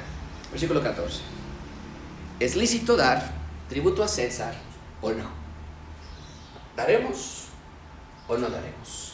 Versículo 0.51 0.83
14. 0.83 1.21
¿Es 2.39 2.55
lícito 2.55 2.97
dar 2.97 3.31
tributo 3.69 4.03
a 4.03 4.07
César 4.07 4.53
o 5.01 5.11
no? 5.11 5.29
¿Daremos 6.75 7.45
o 8.27 8.37
no 8.37 8.49
daremos? 8.49 9.13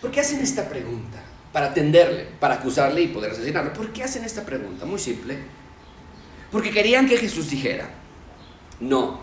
¿Por 0.00 0.10
qué 0.10 0.20
hacen 0.20 0.40
esta 0.40 0.68
pregunta? 0.68 1.22
Para 1.52 1.66
atenderle, 1.66 2.28
para 2.38 2.56
acusarle 2.56 3.02
y 3.02 3.08
poder 3.08 3.32
asesinarlo. 3.32 3.72
¿Por 3.72 3.92
qué 3.92 4.04
hacen 4.04 4.24
esta 4.24 4.44
pregunta? 4.44 4.84
Muy 4.84 4.98
simple. 4.98 5.38
Porque 6.52 6.70
querían 6.70 7.08
que 7.08 7.16
Jesús 7.16 7.50
dijera, 7.50 7.88
no, 8.80 9.20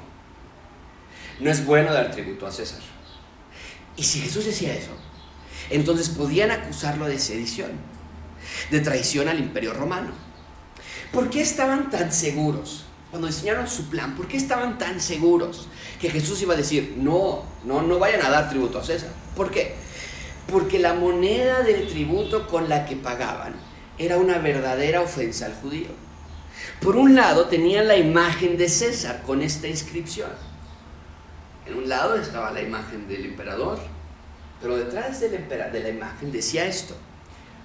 no 1.39 1.51
es 1.51 1.65
bueno 1.65 1.93
dar 1.93 2.11
tributo 2.11 2.47
a 2.47 2.51
César. 2.51 2.81
Y 3.95 4.03
si 4.03 4.21
Jesús 4.21 4.45
decía 4.45 4.73
eso, 4.73 4.91
entonces 5.69 6.09
podían 6.09 6.51
acusarlo 6.51 7.05
de 7.05 7.19
sedición, 7.19 7.71
de 8.71 8.79
traición 8.79 9.27
al 9.27 9.39
imperio 9.39 9.73
romano. 9.73 10.30
¿Por 11.11 11.29
qué 11.29 11.41
estaban 11.41 11.89
tan 11.89 12.11
seguros? 12.11 12.85
Cuando 13.09 13.27
diseñaron 13.27 13.67
su 13.67 13.89
plan, 13.89 14.15
¿por 14.15 14.29
qué 14.29 14.37
estaban 14.37 14.77
tan 14.77 15.01
seguros 15.01 15.67
que 15.99 16.09
Jesús 16.09 16.41
iba 16.41 16.53
a 16.53 16.57
decir, 16.57 16.95
no, 16.97 17.43
no, 17.65 17.81
no 17.81 17.99
vayan 17.99 18.25
a 18.25 18.29
dar 18.29 18.49
tributo 18.49 18.79
a 18.79 18.83
César? 18.83 19.09
¿Por 19.35 19.51
qué? 19.51 19.75
Porque 20.49 20.79
la 20.79 20.93
moneda 20.93 21.63
del 21.63 21.87
tributo 21.87 22.47
con 22.47 22.69
la 22.69 22.85
que 22.85 22.95
pagaban 22.95 23.55
era 23.97 24.17
una 24.17 24.37
verdadera 24.37 25.01
ofensa 25.01 25.47
al 25.47 25.55
judío. 25.55 25.89
Por 26.79 26.95
un 26.95 27.15
lado 27.15 27.47
tenían 27.47 27.89
la 27.89 27.97
imagen 27.97 28.57
de 28.57 28.69
César 28.69 29.23
con 29.23 29.41
esta 29.41 29.67
inscripción. 29.67 30.29
En 31.65 31.75
un 31.75 31.89
lado 31.89 32.15
estaba 32.15 32.51
la 32.51 32.61
imagen 32.61 33.09
del 33.09 33.25
emperador, 33.25 33.79
pero 34.61 34.77
detrás 34.77 35.19
de 35.19 35.79
la 35.83 35.89
imagen 35.89 36.31
decía 36.31 36.65
esto, 36.65 36.95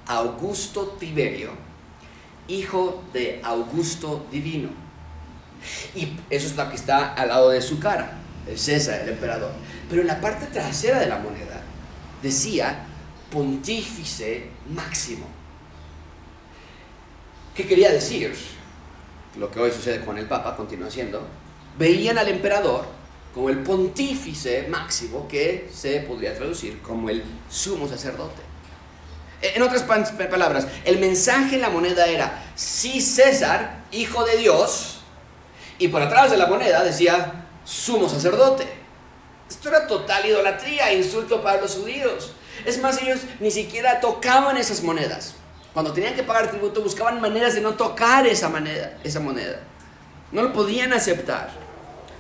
Augusto 0.07 0.97
Tiberio, 0.99 1.51
hijo 2.49 3.03
de 3.13 3.41
Augusto 3.43 4.27
Divino. 4.31 4.71
Y 5.95 6.17
eso 6.31 6.47
es 6.47 6.57
lo 6.57 6.69
que 6.69 6.77
está 6.77 7.15
al 7.15 7.29
lado 7.29 7.51
de 7.51 7.61
su 7.61 7.79
cara, 7.79 8.19
el 8.49 8.59
César, 8.59 9.01
el 9.01 9.11
emperador. 9.11 9.53
Pero 9.89 10.03
en 10.03 10.07
la 10.07 10.21
parte 10.21 10.47
trasera 10.47 11.01
de 11.01 11.07
la 11.07 11.19
moneda 11.19 11.63
decía 12.23 12.87
pontífice 13.31 14.49
máximo. 14.75 15.27
¿Qué 17.55 17.67
quería 17.67 17.91
decir? 17.91 18.35
Lo 19.39 19.51
que 19.51 19.61
hoy 19.61 19.71
sucede 19.71 20.05
con 20.05 20.19
el 20.19 20.27
Papa, 20.27 20.57
continúa 20.57 20.91
siendo, 20.91 21.27
veían 21.79 22.19
al 22.19 22.29
emperador 22.29 22.87
como 23.35 23.51
el 23.51 23.59
pontífice 23.59 24.67
máximo 24.69 25.29
que 25.29 25.69
se 25.73 26.01
podría 26.01 26.35
traducir 26.35 26.81
como 26.81 27.11
el 27.11 27.23
sumo 27.51 27.87
sacerdote. 27.87 28.46
En 29.43 29.63
otras 29.63 29.83
palabras, 29.83 30.67
el 30.85 30.99
mensaje 30.99 31.57
en 31.57 31.61
la 31.61 31.69
moneda 31.69 32.07
era, 32.07 32.43
sí 32.55 33.01
César, 33.01 33.85
hijo 33.93 34.25
de 34.25 34.39
Dios, 34.39 35.01
y 35.79 35.89
por 35.89 36.03
atrás 36.03 36.31
de 36.31 36.39
la 36.39 36.47
moneda 36.47 36.83
decía, 36.83 37.45
sumo 37.65 38.09
sacerdote. 38.09 38.67
Esto 39.49 39.69
era 39.69 39.87
total 39.87 40.27
idolatría, 40.27 40.93
insulto 40.93 41.43
para 41.43 41.61
los 41.61 41.75
judíos. 41.75 42.33
Es 42.65 42.81
más, 42.81 43.01
ellos 43.03 43.21
ni 43.39 43.51
siquiera 43.51 44.01
tocaban 44.01 44.57
esas 44.57 44.83
monedas. 44.83 45.35
Cuando 45.75 45.93
tenían 45.93 46.15
que 46.15 46.23
pagar 46.23 46.51
tributo, 46.51 46.81
buscaban 46.81 47.21
maneras 47.21 47.55
de 47.55 47.61
no 47.61 47.75
tocar 47.75 48.27
esa 48.27 48.49
moneda. 48.49 48.97
Esa 49.05 49.21
moneda. 49.21 49.61
No 50.33 50.43
lo 50.43 50.53
podían 50.53 50.93
aceptar. 50.95 51.51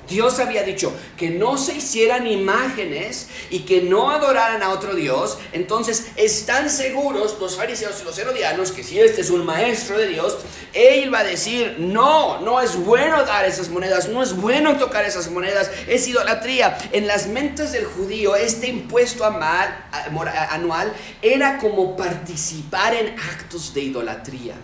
Dios 0.08 0.38
había 0.38 0.62
dicho 0.62 0.92
que 1.16 1.30
no 1.30 1.58
se 1.58 1.74
hicieran 1.74 2.26
imágenes 2.26 3.28
y 3.50 3.60
que 3.60 3.82
no 3.82 4.10
adoraran 4.10 4.62
a 4.62 4.70
otro 4.70 4.94
Dios. 4.94 5.38
Entonces 5.52 6.08
están 6.16 6.70
seguros 6.70 7.36
los 7.40 7.56
fariseos 7.56 8.00
y 8.00 8.04
los 8.04 8.18
herodianos 8.18 8.72
que 8.72 8.84
si 8.84 9.00
este 9.00 9.20
es 9.20 9.30
un 9.30 9.44
maestro 9.44 9.98
de 9.98 10.08
Dios, 10.08 10.38
él 10.72 11.12
va 11.12 11.20
a 11.20 11.24
decir, 11.24 11.76
no, 11.78 12.40
no 12.40 12.60
es 12.60 12.76
bueno 12.76 13.24
dar 13.24 13.44
esas 13.44 13.68
monedas, 13.68 14.08
no 14.08 14.22
es 14.22 14.34
bueno 14.36 14.76
tocar 14.76 15.04
esas 15.04 15.30
monedas, 15.30 15.70
es 15.88 16.06
idolatría. 16.06 16.76
En 16.92 17.06
las 17.06 17.26
mentes 17.26 17.72
del 17.72 17.86
judío 17.86 18.36
este 18.36 18.68
impuesto 18.68 19.24
anual 19.24 20.92
era 21.22 21.58
como 21.58 21.96
participar 21.96 22.94
en 22.94 23.18
actos 23.18 23.74
de 23.74 23.82
idolatría. 23.82 24.54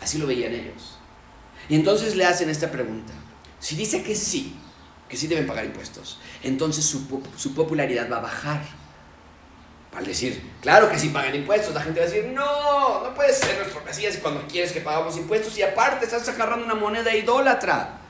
Así 0.00 0.18
lo 0.18 0.26
veían 0.26 0.52
ellos. 0.52 0.98
Y 1.68 1.76
entonces 1.76 2.16
le 2.16 2.24
hacen 2.24 2.50
esta 2.50 2.70
pregunta. 2.70 3.12
Si 3.62 3.76
dice 3.76 4.02
que 4.02 4.16
sí, 4.16 4.56
que 5.08 5.16
sí 5.16 5.28
deben 5.28 5.46
pagar 5.46 5.64
impuestos, 5.64 6.18
entonces 6.42 6.84
su, 6.84 7.54
popularidad 7.54 8.10
va 8.10 8.16
a 8.16 8.20
bajar. 8.20 8.60
Al 9.94 10.04
decir, 10.04 10.42
claro 10.60 10.90
que 10.90 10.98
sí 10.98 11.10
pagan 11.10 11.34
impuestos, 11.36 11.72
la 11.72 11.82
gente 11.82 12.00
va 12.00 12.06
a 12.06 12.08
decir, 12.08 12.24
no, 12.32 13.04
no 13.04 13.14
puede 13.14 13.32
ser 13.32 13.56
nuestro 13.58 13.80
Mesías 13.84 14.18
cuando 14.20 14.44
quieres 14.48 14.72
que 14.72 14.80
pagamos 14.80 15.16
impuestos 15.16 15.56
y 15.58 15.62
aparte 15.62 16.06
estás 16.06 16.28
agarrando 16.28 16.64
una 16.64 16.74
moneda 16.74 17.14
idólatra. 17.14 18.00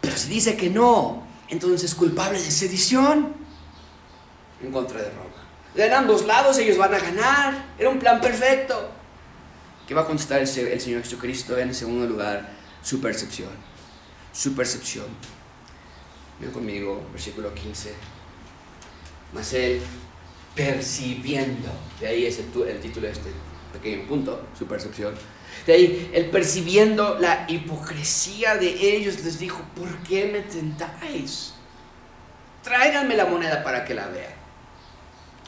Pero 0.00 0.16
si 0.16 0.28
dice 0.28 0.56
que 0.56 0.70
no, 0.70 1.26
entonces 1.48 1.90
es 1.90 1.94
culpable 1.94 2.40
de 2.40 2.50
sedición 2.50 3.34
en 4.62 4.72
contra 4.72 5.02
de 5.02 5.10
Roma. 5.10 5.28
De 5.74 5.92
ambos 5.92 6.24
lados 6.24 6.56
ellos 6.56 6.78
van 6.78 6.94
a 6.94 6.98
ganar. 6.98 7.66
Era 7.78 7.90
un 7.90 7.98
plan 7.98 8.22
perfecto. 8.22 8.90
¿Qué 9.86 9.92
va 9.92 10.02
a 10.02 10.06
contestar 10.06 10.40
el 10.40 10.48
Señor 10.48 11.02
Jesucristo 11.02 11.58
en 11.58 11.74
segundo 11.74 12.06
lugar? 12.06 12.48
Su 12.82 13.00
percepción. 13.00 13.71
Su 14.32 14.54
percepción. 14.54 15.06
Ven 16.40 16.50
conmigo, 16.50 17.02
versículo 17.12 17.54
15. 17.54 17.94
Mas 19.32 19.52
él 19.52 19.80
percibiendo, 20.54 21.70
de 22.00 22.06
ahí 22.08 22.26
es 22.26 22.38
el, 22.38 22.46
título 22.80 23.06
de 23.06 23.12
este 23.12 23.30
pequeño 23.72 24.06
punto, 24.06 24.46
su 24.58 24.66
percepción. 24.66 25.14
De 25.66 25.72
ahí, 25.72 26.10
el 26.12 26.30
percibiendo 26.30 27.18
la 27.18 27.46
hipocresía 27.48 28.56
de 28.56 28.96
ellos, 28.96 29.22
les 29.24 29.38
dijo, 29.38 29.62
¿por 29.76 29.96
qué 29.98 30.26
me 30.26 30.40
tentáis? 30.40 31.54
Tráiganme 32.62 33.16
la 33.16 33.26
moneda 33.26 33.62
para 33.62 33.84
que 33.84 33.94
la 33.94 34.08
vean. 34.08 34.32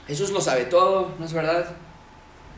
Jesús 0.06 0.30
lo 0.30 0.40
sabe 0.40 0.64
todo, 0.64 1.14
¿no 1.18 1.24
es 1.24 1.32
verdad? 1.32 1.74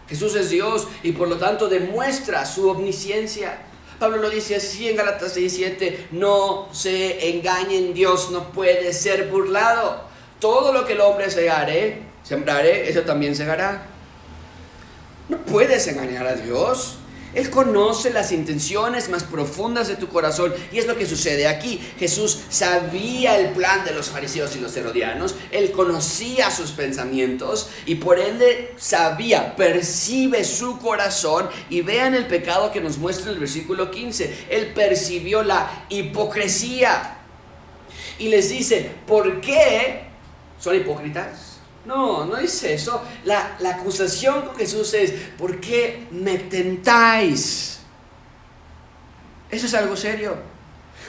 Jesús 0.09 0.35
es 0.35 0.51
Dios 0.51 0.87
y 1.03 1.13
por 1.13 1.29
lo 1.29 1.37
tanto 1.37 1.69
demuestra 1.69 2.45
su 2.45 2.69
omnisciencia. 2.69 3.66
Pablo 3.99 4.19
lo 4.19 4.31
dice 4.31 4.57
así 4.57 4.89
en 4.89 4.97
Galatas 4.97 5.37
6:7, 5.37 6.09
no 6.11 6.69
se 6.73 7.31
engañen, 7.31 7.95
Dios 7.95 8.31
no 8.31 8.53
puede 8.53 8.93
ser 8.93 9.29
burlado. 9.29 10.05
Todo 10.41 10.73
lo 10.73 10.85
que 10.85 10.93
el 10.93 11.01
hombre 11.01 11.31
segaré, 11.31 12.03
sembraré, 12.23 12.91
eso 12.91 13.03
también 13.03 13.35
segará. 13.35 13.87
No 15.29 15.39
puedes 15.39 15.87
engañar 15.89 16.27
a 16.27 16.35
Dios. 16.35 16.99
Él 17.35 17.51
conoce 17.51 18.11
las 18.11 18.33
intenciones 18.33 19.09
más 19.09 19.25
profundas 19.25 19.89
de 19.89 19.97
tu 19.97 20.09
corazón. 20.09 20.55
Y 20.73 20.79
es 20.79 20.87
lo 20.87 20.97
que 20.97 21.07
sucede 21.07 21.47
aquí. 21.47 21.81
Jesús 21.99 22.41
sabía 22.49 23.39
el 23.39 23.51
plan 23.51 23.85
de 23.85 23.93
los 23.93 24.09
fariseos 24.09 24.57
y 24.57 24.61
los 24.61 24.77
herodianos. 24.77 25.35
Él 25.51 25.73
conocía 25.73 26.51
sus 26.51 26.71
pensamientos 26.71 27.69
y 27.85 27.97
por 27.97 28.19
ende 28.19 28.75
sabía, 28.77 29.57
percibe 29.57 30.45
su 30.45 30.79
corazón. 30.79 31.49
Y 31.69 31.83
vean 31.83 32.15
el 32.15 32.27
pecado 32.27 32.73
que 32.73 32.81
nos 32.81 32.99
muestra 32.99 33.31
el 33.31 33.39
versículo 33.39 33.91
15. 33.91 34.47
Él 34.51 34.73
percibió 34.75 35.43
la 35.43 35.87
hipocresía. 35.89 37.19
Y 38.19 38.29
les 38.29 38.49
dice, 38.49 38.93
¿por 39.07 39.41
qué 39.41 40.05
son 40.59 40.77
hipócritas? 40.77 41.56
No, 41.87 42.25
no 42.25 42.37
dice 42.37 42.75
eso. 42.75 43.03
La, 43.25 43.57
acusación 43.75 44.43
con 44.43 44.57
Jesús 44.57 44.93
es, 44.95 45.13
¿por 45.39 45.61
qué 45.61 46.09
me 46.11 46.37
tentáis? 46.37 47.79
Eso 49.51 49.67
es 49.67 49.75
algo 49.75 49.97
serio. 49.97 50.37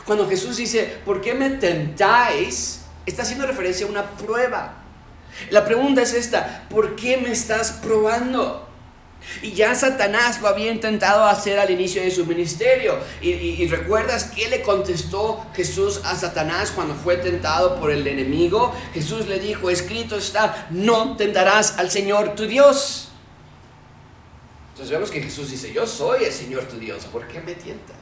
Cuando 0.06 0.30
Jesús 0.30 0.58
dice, 0.58 1.00
¿por 1.04 1.20
qué 1.20 1.34
me 1.34 1.50
tentáis? 1.52 2.82
Está 3.06 3.24
haciendo 3.24 3.48
referencia 3.48 3.88
a 3.88 3.90
una 3.90 4.12
prueba. 4.12 4.76
La 5.50 5.66
pregunta 5.66 6.04
es 6.04 6.14
esta, 6.14 6.68
¿por 6.70 6.96
qué 6.96 7.18
me 7.18 7.32
estás 7.32 7.72
probando? 7.72 8.67
Y 9.42 9.52
ya 9.52 9.76
Satanás 9.76 10.42
lo 10.42 10.48
había 10.48 10.72
intentado 10.72 11.26
hacer 11.26 11.60
al 11.60 11.70
inicio 11.70 12.02
de 12.02 12.12
su 12.12 12.26
ministerio. 12.26 12.98
Y, 13.22 13.68
recuerdas 13.68 14.32
qué 14.36 14.48
le 14.50 14.62
contestó 14.62 15.46
Jesús 15.54 16.02
a 16.04 16.16
Satanás 16.16 16.72
cuando 16.72 16.96
fue 16.96 17.18
tentado 17.18 17.80
por 17.80 17.92
el 17.92 18.08
enemigo. 18.08 18.74
Jesús 18.94 19.28
le 19.28 19.40
dijo, 19.40 19.70
escrito 19.70 20.18
está, 20.18 20.68
no 20.70 21.16
tentarás 21.18 21.78
al 21.78 21.92
Señor 21.92 22.36
tu 22.36 22.46
Dios. 22.46 23.10
Entonces 24.70 24.92
vemos 24.92 25.10
que 25.10 25.22
Jesús 25.22 25.50
dice, 25.50 25.74
yo 25.74 25.88
soy 25.88 26.26
el 26.26 26.32
Señor 26.32 26.66
tu 26.66 26.78
Dios, 26.78 27.06
¿por 27.06 27.28
qué 27.28 27.42
me 27.42 27.56
tientas? 27.56 27.98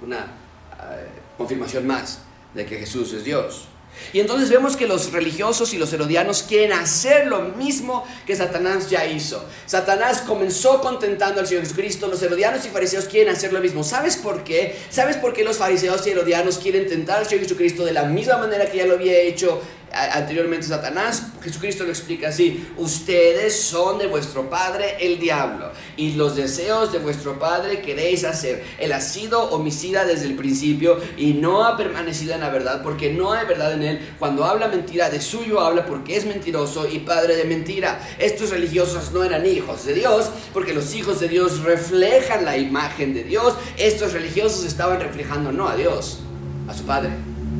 Una 0.00 0.18
eh, 0.18 1.08
confirmación 1.38 1.86
más 1.86 2.22
de 2.54 2.66
que 2.66 2.76
Jesús 2.76 3.12
es 3.12 3.24
Dios. 3.24 3.68
Y 4.12 4.20
entonces 4.20 4.50
vemos 4.50 4.76
que 4.76 4.86
los 4.86 5.12
religiosos 5.12 5.72
y 5.72 5.78
los 5.78 5.92
herodianos 5.92 6.42
quieren 6.42 6.72
hacer 6.72 7.26
lo 7.26 7.40
mismo 7.40 8.04
que 8.26 8.36
Satanás 8.36 8.90
ya 8.90 9.06
hizo. 9.06 9.44
Satanás 9.66 10.22
comenzó 10.22 10.80
contentando 10.80 11.40
al 11.40 11.46
Señor 11.46 11.62
Jesucristo, 11.62 12.08
los 12.08 12.22
herodianos 12.22 12.64
y 12.66 12.68
fariseos 12.68 13.06
quieren 13.06 13.34
hacer 13.34 13.52
lo 13.52 13.60
mismo. 13.60 13.84
¿Sabes 13.84 14.16
por 14.16 14.44
qué? 14.44 14.76
¿Sabes 14.90 15.16
por 15.16 15.32
qué 15.32 15.44
los 15.44 15.56
fariseos 15.56 16.06
y 16.06 16.10
herodianos 16.10 16.58
quieren 16.58 16.86
tentar 16.88 17.18
al 17.18 17.26
Señor 17.26 17.44
Jesucristo 17.44 17.84
de 17.84 17.92
la 17.92 18.04
misma 18.04 18.38
manera 18.38 18.70
que 18.70 18.78
ya 18.78 18.86
lo 18.86 18.94
había 18.94 19.18
hecho 19.18 19.60
anteriormente 19.92 20.66
Satanás, 20.66 21.28
Jesucristo 21.42 21.84
lo 21.84 21.90
explica 21.90 22.28
así, 22.28 22.66
ustedes 22.76 23.60
son 23.60 23.98
de 23.98 24.06
vuestro 24.06 24.48
padre 24.48 24.96
el 25.00 25.18
diablo 25.18 25.70
y 25.96 26.12
los 26.12 26.36
deseos 26.36 26.92
de 26.92 26.98
vuestro 26.98 27.38
padre 27.38 27.82
queréis 27.82 28.24
hacer. 28.24 28.64
Él 28.78 28.92
ha 28.92 29.00
sido 29.00 29.50
homicida 29.50 30.04
desde 30.04 30.26
el 30.26 30.36
principio 30.36 30.98
y 31.16 31.34
no 31.34 31.64
ha 31.64 31.76
permanecido 31.76 32.34
en 32.34 32.40
la 32.40 32.50
verdad 32.50 32.82
porque 32.82 33.12
no 33.12 33.32
hay 33.32 33.46
verdad 33.46 33.74
en 33.74 33.82
él. 33.82 34.14
Cuando 34.18 34.44
habla 34.44 34.68
mentira, 34.68 35.10
de 35.10 35.20
suyo 35.20 35.60
habla 35.60 35.86
porque 35.86 36.16
es 36.16 36.24
mentiroso 36.24 36.88
y 36.88 37.00
padre 37.00 37.36
de 37.36 37.44
mentira. 37.44 38.00
Estos 38.18 38.50
religiosos 38.50 39.12
no 39.12 39.24
eran 39.24 39.46
hijos 39.46 39.84
de 39.84 39.94
Dios 39.94 40.30
porque 40.52 40.74
los 40.74 40.94
hijos 40.94 41.20
de 41.20 41.28
Dios 41.28 41.60
reflejan 41.60 42.44
la 42.44 42.56
imagen 42.56 43.14
de 43.14 43.24
Dios. 43.24 43.54
Estos 43.76 44.12
religiosos 44.12 44.64
estaban 44.64 45.00
reflejando 45.00 45.52
no 45.52 45.68
a 45.68 45.76
Dios, 45.76 46.20
a 46.68 46.74
su 46.74 46.84
padre, 46.84 47.10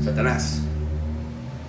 Satanás. 0.02 0.62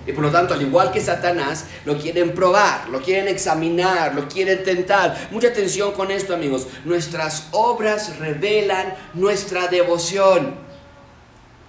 Y 0.06 0.12
por 0.12 0.24
lo 0.24 0.30
tanto, 0.30 0.54
al 0.54 0.62
igual 0.62 0.92
que 0.92 1.00
Satanás, 1.00 1.66
lo 1.84 1.98
quieren 1.98 2.34
probar, 2.34 2.88
lo 2.90 3.00
quieren 3.00 3.28
examinar, 3.28 4.14
lo 4.14 4.28
quieren 4.28 4.62
tentar. 4.62 5.28
Mucha 5.30 5.48
atención 5.48 5.92
con 5.92 6.10
esto, 6.10 6.34
amigos. 6.34 6.66
Nuestras 6.84 7.48
obras 7.52 8.18
revelan 8.18 8.94
nuestra 9.14 9.68
devoción. 9.68 10.56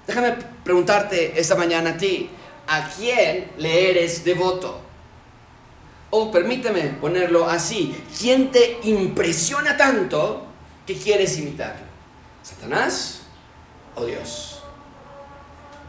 Déjame 0.05 0.35
preguntarte 0.63 1.39
esta 1.39 1.55
mañana 1.55 1.91
a 1.91 1.97
ti, 1.97 2.29
¿a 2.67 2.89
quién 2.89 3.51
le 3.57 3.89
eres 3.91 4.23
devoto? 4.23 4.81
O 6.11 6.31
permíteme 6.31 6.95
ponerlo 7.01 7.49
así, 7.49 7.95
¿quién 8.19 8.51
te 8.51 8.79
impresiona 8.83 9.75
tanto 9.75 10.45
que 10.85 10.95
quieres 10.95 11.37
imitarlo? 11.37 11.85
¿Satanás 12.43 13.21
o 13.95 14.05
Dios? 14.05 14.61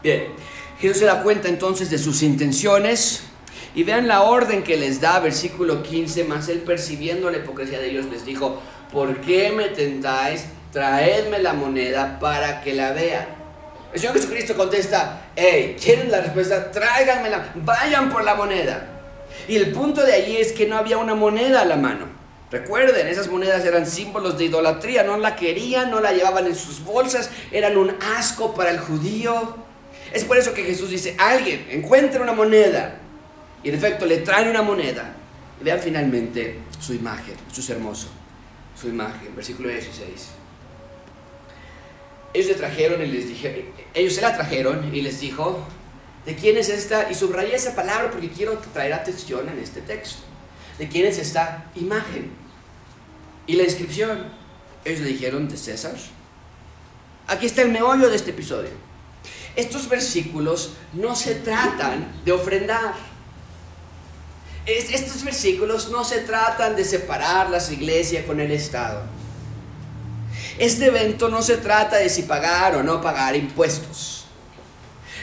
Bien, 0.01 0.27
Jesús 0.79 0.97
se 0.97 1.05
da 1.05 1.23
cuenta 1.23 1.47
entonces 1.47 1.89
de 1.89 1.97
sus 1.97 2.21
intenciones 2.21 3.23
y 3.73 3.83
vean 3.83 4.07
la 4.07 4.23
orden 4.23 4.63
que 4.63 4.77
les 4.77 5.01
da, 5.01 5.19
versículo 5.19 5.81
15, 5.81 6.23
más 6.25 6.49
él 6.49 6.59
percibiendo 6.59 7.31
la 7.31 7.37
hipocresía 7.37 7.79
de 7.79 7.89
ellos 7.89 8.05
les 8.05 8.25
dijo, 8.25 8.61
¿por 8.91 9.21
qué 9.21 9.51
me 9.51 9.69
tentáis? 9.69 10.45
Traedme 10.71 11.39
la 11.39 11.53
moneda 11.53 12.19
para 12.19 12.61
que 12.61 12.73
la 12.73 12.91
vean. 12.91 13.25
El 13.93 13.99
Señor 13.99 14.15
Jesucristo 14.15 14.55
contesta, 14.55 15.29
hey, 15.35 15.75
¿quieren 15.81 16.11
la 16.11 16.21
respuesta? 16.21 16.69
Tráiganmela, 16.71 17.53
vayan 17.55 18.11
por 18.11 18.23
la 18.23 18.35
moneda. 18.35 18.87
Y 19.47 19.55
el 19.55 19.71
punto 19.71 20.03
de 20.03 20.13
allí 20.13 20.37
es 20.37 20.51
que 20.51 20.67
no 20.67 20.77
había 20.77 20.97
una 20.97 21.15
moneda 21.15 21.61
a 21.61 21.65
la 21.65 21.77
mano. 21.77 22.05
Recuerden, 22.51 23.07
esas 23.07 23.27
monedas 23.27 23.65
eran 23.65 23.85
símbolos 23.85 24.37
de 24.37 24.45
idolatría, 24.45 25.03
no 25.03 25.17
la 25.17 25.35
querían, 25.35 25.89
no 25.89 25.99
la 25.99 26.13
llevaban 26.13 26.45
en 26.47 26.55
sus 26.55 26.83
bolsas, 26.83 27.29
eran 27.51 27.77
un 27.77 27.95
asco 28.17 28.53
para 28.53 28.69
el 28.69 28.79
judío. 28.79 29.66
Es 30.13 30.23
por 30.23 30.37
eso 30.37 30.53
que 30.53 30.63
Jesús 30.63 30.89
dice, 30.89 31.15
alguien 31.17 31.67
encuentra 31.69 32.21
una 32.21 32.33
moneda. 32.33 32.99
Y 33.63 33.69
en 33.69 33.75
efecto 33.75 34.05
le 34.05 34.17
traen 34.17 34.49
una 34.49 34.61
moneda. 34.61 35.15
Vean 35.61 35.79
finalmente 35.79 36.59
su 36.79 36.93
imagen. 36.93 37.35
Esto 37.47 37.61
es 37.61 37.69
hermoso. 37.69 38.07
Su 38.79 38.87
imagen. 38.87 39.35
Versículo 39.35 39.69
16. 39.69 40.29
Ellos 42.33 42.47
le 42.47 42.55
trajeron 42.55 43.01
y 43.01 43.07
les 43.07 43.27
dije, 43.27 43.65
ellos 43.93 44.13
se 44.13 44.21
la 44.21 44.35
trajeron 44.35 44.93
y 44.93 45.01
les 45.01 45.19
dijo, 45.19 45.65
¿de 46.25 46.35
quién 46.35 46.57
es 46.57 46.69
esta? 46.69 47.09
Y 47.09 47.15
subrayé 47.15 47.55
esa 47.55 47.73
palabra 47.73 48.11
porque 48.11 48.29
quiero 48.29 48.57
traer 48.73 48.93
atención 48.93 49.49
en 49.49 49.59
este 49.59 49.81
texto. 49.81 50.21
¿De 50.77 50.87
quién 50.87 51.05
es 51.05 51.17
esta 51.17 51.65
imagen? 51.75 52.31
Y 53.47 53.55
la 53.55 53.63
inscripción. 53.63 54.25
Ellos 54.85 55.01
le 55.01 55.09
dijeron, 55.09 55.49
de 55.49 55.57
César. 55.57 55.95
Aquí 57.27 57.47
está 57.47 57.63
el 57.63 57.69
meollo 57.69 58.09
de 58.09 58.15
este 58.15 58.31
episodio 58.31 58.86
estos 59.57 59.89
versículos 59.89 60.73
no 60.93 61.15
se 61.15 61.35
tratan 61.35 62.21
de 62.23 62.31
ofrendar. 62.31 62.93
Estos 64.67 65.23
versículos 65.23 65.89
no 65.89 66.03
se 66.03 66.19
tratan 66.19 66.75
de 66.75 66.85
separar 66.85 67.49
las 67.49 67.71
iglesias 67.71 68.23
con 68.25 68.39
el 68.39 68.51
Estado. 68.51 69.01
Este 70.59 70.85
evento 70.85 71.27
no 71.27 71.41
se 71.41 71.57
trata 71.57 71.97
de 71.97 72.09
si 72.09 72.23
pagar 72.23 72.75
o 72.75 72.83
no 72.83 73.01
pagar 73.01 73.35
impuestos. 73.35 74.16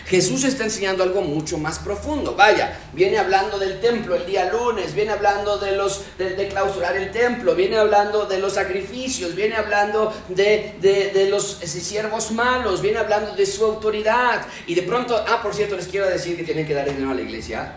Jesús 0.07 0.45
está 0.45 0.65
enseñando 0.65 1.03
algo 1.03 1.23
mucho 1.23 1.57
más 1.57 1.79
profundo. 1.79 2.35
Vaya, 2.35 2.79
viene 2.93 3.19
hablando 3.19 3.59
del 3.59 3.81
templo 3.81 4.15
el 4.15 4.27
día 4.27 4.53
lunes, 4.53 4.95
viene 4.95 5.13
hablando 5.13 5.57
de, 5.57 5.73
los, 5.73 6.05
de, 6.19 6.49
clausurar 6.49 6.97
el 6.97 7.11
templo, 7.11 7.55
viene 7.55 7.79
hablando 7.79 8.27
de 8.27 8.39
los 8.39 8.55
sacrificios, 8.55 9.35
viene 9.35 9.57
hablando 9.57 10.13
de, 10.29 10.77
de, 10.81 11.29
los 11.31 11.59
siervos 11.65 12.33
malos, 12.33 12.83
viene 12.83 12.99
hablando 12.99 13.35
de 13.35 13.47
su 13.47 13.65
autoridad. 13.65 14.47
Y 14.67 14.75
de 14.75 14.83
pronto, 14.83 15.17
ah, 15.27 15.41
por 15.43 15.55
cierto, 15.55 15.77
les 15.77 15.89
quiero 15.89 16.07
decir 16.07 16.37
que 16.37 16.45
tienen 16.45 16.67
que 16.67 16.75
dar 16.75 16.87
dinero 16.87 17.11
a 17.11 17.15
la 17.15 17.23
iglesia. 17.23 17.77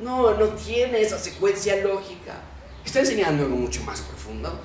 No, 0.00 0.34
no 0.34 0.48
tiene 0.48 1.02
esa 1.02 1.18
secuencia 1.18 1.76
lógica. 1.76 2.34
Está 2.84 3.00
enseñando 3.00 3.44
algo 3.44 3.56
mucho 3.56 3.82
más 3.82 4.00
profundo. 4.00 4.58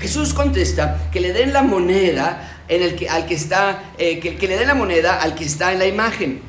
Jesús 0.00 0.32
contesta 0.32 1.08
que 1.12 1.20
le 1.20 1.32
den 1.32 1.52
la 1.52 1.62
moneda 1.62 2.62
en 2.68 2.82
el 2.82 2.94
que, 2.94 3.08
al 3.08 3.26
que 3.26 3.34
está, 3.34 3.92
eh, 3.98 4.20
que, 4.20 4.46
le 4.46 4.56
den 4.56 4.68
la 4.68 4.74
moneda 4.74 5.20
al 5.20 5.34
que 5.34 5.44
está 5.44 5.72
en 5.72 5.80
la 5.80 5.86
imagen. 5.86 6.42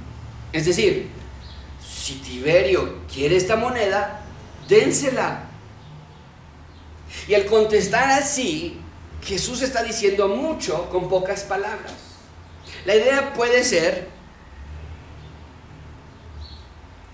Es 0.54 0.66
decir, 0.66 1.10
si 1.82 2.16
Tiberio 2.16 3.00
quiere 3.12 3.36
esta 3.36 3.56
moneda, 3.56 4.22
dénsela. 4.68 5.44
Y 7.28 7.34
al 7.34 7.46
contestar 7.46 8.12
así, 8.12 8.78
Jesús 9.24 9.62
está 9.62 9.84
diciendo 9.84 10.28
mucho 10.28 10.90
con 10.90 11.10
pocas 11.10 11.44
palabras. 11.44 11.94
La 12.86 12.96
idea 12.96 13.34
puede 13.34 13.64
ser 13.64 14.08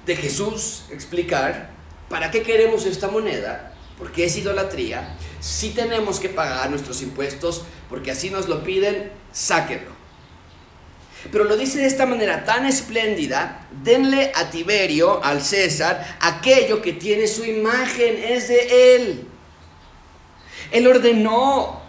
de 0.06 0.16
Jesús 0.16 0.86
explicar 0.92 1.70
para 2.10 2.30
qué 2.30 2.44
queremos 2.44 2.86
esta 2.86 3.08
moneda 3.08 3.75
porque 3.98 4.26
es 4.26 4.36
idolatría, 4.38 5.16
si 5.40 5.70
tenemos 5.70 6.20
que 6.20 6.30
pagar 6.30 6.70
nuestros 6.70 7.02
impuestos, 7.02 7.64
porque 7.90 8.12
así 8.12 8.30
nos 8.30 8.48
lo 8.50 8.64
piden, 8.64 9.12
sáquenlo. 9.32 9.96
Pero 11.32 11.46
lo 11.46 11.58
dice 11.58 11.80
de 11.80 11.88
esta 11.88 12.06
manera 12.06 12.46
tan 12.46 12.66
espléndida, 12.66 13.68
denle 13.84 14.32
a 14.36 14.50
Tiberio, 14.50 15.24
al 15.24 15.42
César, 15.42 16.18
aquello 16.20 16.82
que 16.82 16.94
tiene 16.94 17.28
su 17.28 17.44
imagen, 17.46 18.18
es 18.24 18.48
de 18.48 18.96
él. 18.96 19.28
Él 20.72 20.88
ordenó, 20.88 21.82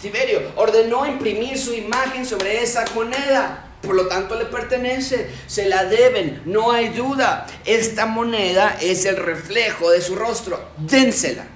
Tiberio, 0.00 0.52
ordenó 0.56 1.06
imprimir 1.06 1.58
su 1.58 1.74
imagen 1.74 2.24
sobre 2.24 2.62
esa 2.62 2.84
moneda. 2.94 3.67
Por 3.82 3.94
lo 3.94 4.08
tanto 4.08 4.34
le 4.34 4.46
pertenece, 4.46 5.30
se 5.46 5.68
la 5.68 5.84
deben, 5.84 6.42
no 6.46 6.72
hay 6.72 6.88
duda. 6.88 7.46
Esta 7.64 8.06
moneda 8.06 8.76
es 8.80 9.04
el 9.04 9.16
reflejo 9.16 9.90
de 9.90 10.00
su 10.00 10.16
rostro, 10.16 10.70
dénsela. 10.78 11.46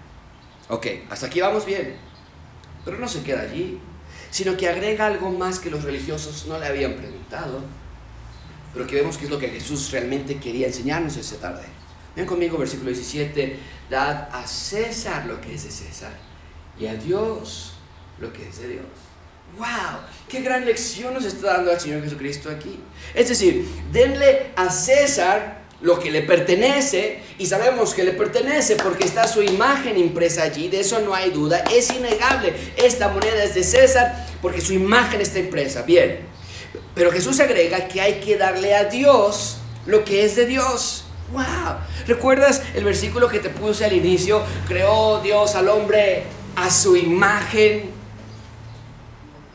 Ok, 0.68 0.86
hasta 1.10 1.26
aquí 1.26 1.40
vamos 1.40 1.66
bien. 1.66 1.96
Pero 2.84 2.98
no 2.98 3.08
se 3.08 3.22
queda 3.22 3.42
allí, 3.42 3.80
sino 4.30 4.56
que 4.56 4.68
agrega 4.68 5.06
algo 5.06 5.30
más 5.30 5.58
que 5.58 5.70
los 5.70 5.84
religiosos 5.84 6.46
no 6.46 6.58
le 6.58 6.66
habían 6.66 6.94
preguntado, 6.94 7.60
pero 8.72 8.86
que 8.86 8.96
vemos 8.96 9.18
que 9.18 9.24
es 9.24 9.30
lo 9.30 9.38
que 9.38 9.48
Jesús 9.48 9.90
realmente 9.90 10.38
quería 10.38 10.68
enseñarnos 10.68 11.16
esta 11.16 11.36
tarde. 11.36 11.64
Ven 12.14 12.26
conmigo, 12.26 12.56
versículo 12.56 12.90
17, 12.90 13.58
dad 13.90 14.28
a 14.32 14.46
César 14.46 15.26
lo 15.26 15.40
que 15.40 15.54
es 15.54 15.64
de 15.64 15.70
César 15.70 16.12
y 16.78 16.86
a 16.86 16.94
Dios 16.94 17.74
lo 18.18 18.32
que 18.32 18.48
es 18.48 18.58
de 18.60 18.68
Dios. 18.68 19.11
¡Wow! 19.58 20.00
¡Qué 20.28 20.40
gran 20.40 20.64
lección 20.64 21.12
nos 21.12 21.24
está 21.24 21.54
dando 21.54 21.72
el 21.72 21.80
Señor 21.80 22.02
Jesucristo 22.02 22.48
aquí! 22.48 22.80
Es 23.14 23.28
decir, 23.28 23.68
denle 23.92 24.50
a 24.56 24.70
César 24.70 25.62
lo 25.82 25.98
que 25.98 26.10
le 26.10 26.22
pertenece 26.22 27.20
y 27.38 27.46
sabemos 27.46 27.92
que 27.92 28.04
le 28.04 28.12
pertenece 28.12 28.76
porque 28.76 29.04
está 29.04 29.26
su 29.26 29.42
imagen 29.42 29.98
impresa 29.98 30.44
allí, 30.44 30.68
de 30.68 30.80
eso 30.80 31.00
no 31.00 31.14
hay 31.14 31.30
duda, 31.30 31.64
es 31.72 31.90
innegable. 31.90 32.54
Esta 32.76 33.08
moneda 33.08 33.42
es 33.44 33.54
de 33.54 33.64
César 33.64 34.26
porque 34.40 34.60
su 34.60 34.72
imagen 34.72 35.20
está 35.20 35.38
impresa. 35.38 35.82
Bien, 35.82 36.20
pero 36.94 37.10
Jesús 37.10 37.40
agrega 37.40 37.88
que 37.88 38.00
hay 38.00 38.20
que 38.20 38.36
darle 38.36 38.74
a 38.74 38.84
Dios 38.84 39.58
lo 39.86 40.04
que 40.04 40.24
es 40.24 40.36
de 40.36 40.46
Dios. 40.46 41.04
¡Wow! 41.32 41.42
¿Recuerdas 42.06 42.62
el 42.74 42.84
versículo 42.84 43.28
que 43.28 43.38
te 43.38 43.48
puse 43.48 43.84
al 43.84 43.92
inicio? 43.92 44.42
Creó 44.68 45.20
Dios 45.20 45.54
al 45.56 45.68
hombre 45.68 46.24
a 46.56 46.70
su 46.70 46.96
imagen 46.96 47.90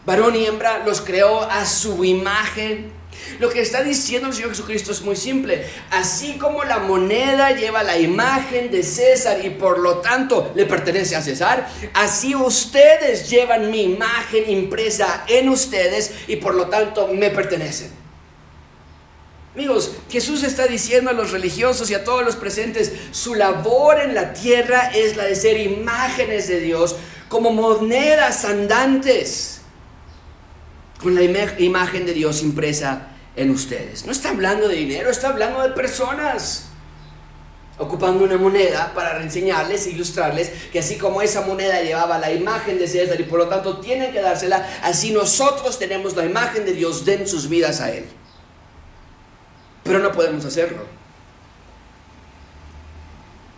varón 0.07 0.37
y 0.37 0.45
hembra 0.45 0.83
los 0.85 1.01
creó 1.01 1.41
a 1.41 1.65
su 1.65 2.05
imagen. 2.05 2.93
Lo 3.39 3.49
que 3.49 3.59
está 3.59 3.83
diciendo 3.83 4.29
el 4.29 4.33
Señor 4.33 4.51
Jesucristo 4.51 4.93
es 4.93 5.01
muy 5.01 5.17
simple. 5.17 5.67
Así 5.91 6.37
como 6.37 6.63
la 6.63 6.79
moneda 6.79 7.51
lleva 7.51 7.83
la 7.83 7.97
imagen 7.97 8.71
de 8.71 8.83
César 8.83 9.43
y 9.43 9.49
por 9.49 9.79
lo 9.79 9.97
tanto 9.97 10.53
le 10.55 10.65
pertenece 10.65 11.17
a 11.17 11.21
César, 11.21 11.67
así 11.93 12.33
ustedes 12.35 13.29
llevan 13.29 13.69
mi 13.69 13.81
imagen 13.81 14.49
impresa 14.49 15.25
en 15.27 15.49
ustedes 15.49 16.13
y 16.27 16.37
por 16.37 16.55
lo 16.55 16.67
tanto 16.67 17.09
me 17.09 17.29
pertenecen. 17.29 17.91
Amigos, 19.55 19.91
Jesús 20.09 20.43
está 20.43 20.67
diciendo 20.67 21.09
a 21.09 21.13
los 21.13 21.31
religiosos 21.31 21.89
y 21.89 21.95
a 21.95 22.05
todos 22.05 22.23
los 22.23 22.37
presentes, 22.37 22.93
su 23.11 23.35
labor 23.35 23.99
en 23.99 24.15
la 24.15 24.31
tierra 24.31 24.89
es 24.95 25.17
la 25.17 25.25
de 25.25 25.35
ser 25.35 25.59
imágenes 25.59 26.47
de 26.47 26.61
Dios 26.61 26.95
como 27.27 27.51
monedas 27.51 28.45
andantes 28.45 29.56
con 31.01 31.15
la 31.15 31.21
imagen 31.21 32.05
de 32.05 32.13
Dios 32.13 32.41
impresa 32.41 33.09
en 33.35 33.51
ustedes. 33.51 34.05
No 34.05 34.11
está 34.11 34.29
hablando 34.29 34.67
de 34.67 34.75
dinero, 34.75 35.09
está 35.09 35.29
hablando 35.29 35.61
de 35.61 35.69
personas. 35.69 36.65
Ocupando 37.79 38.23
una 38.23 38.37
moneda 38.37 38.91
para 38.95 39.21
enseñarles 39.21 39.85
e 39.85 39.91
ilustrarles 39.91 40.49
que 40.71 40.79
así 40.79 40.97
como 40.97 41.21
esa 41.21 41.41
moneda 41.41 41.79
llevaba 41.83 42.17
la 42.17 42.31
imagen 42.31 42.79
de 42.79 42.87
César 42.87 43.21
y 43.21 43.23
por 43.25 43.37
lo 43.37 43.47
tanto 43.47 43.79
tienen 43.79 44.11
que 44.11 44.19
dársela, 44.19 44.67
así 44.81 45.11
nosotros 45.11 45.77
tenemos 45.77 46.15
la 46.15 46.25
imagen 46.25 46.65
de 46.65 46.73
Dios, 46.73 47.05
den 47.05 47.27
sus 47.27 47.47
vidas 47.47 47.79
a 47.79 47.91
Él. 47.91 48.05
Pero 49.83 49.99
no 49.99 50.11
podemos 50.11 50.43
hacerlo. 50.43 50.85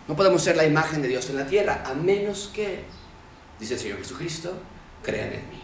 No 0.06 0.14
podemos 0.14 0.42
ser 0.42 0.56
la 0.56 0.66
imagen 0.66 1.00
de 1.00 1.08
Dios 1.08 1.30
en 1.30 1.36
la 1.36 1.46
tierra, 1.46 1.82
a 1.86 1.94
menos 1.94 2.50
que, 2.52 2.84
dice 3.58 3.74
el 3.74 3.80
Señor 3.80 3.98
Jesucristo, 3.98 4.52
crean 5.02 5.32
en 5.32 5.48
mí 5.48 5.59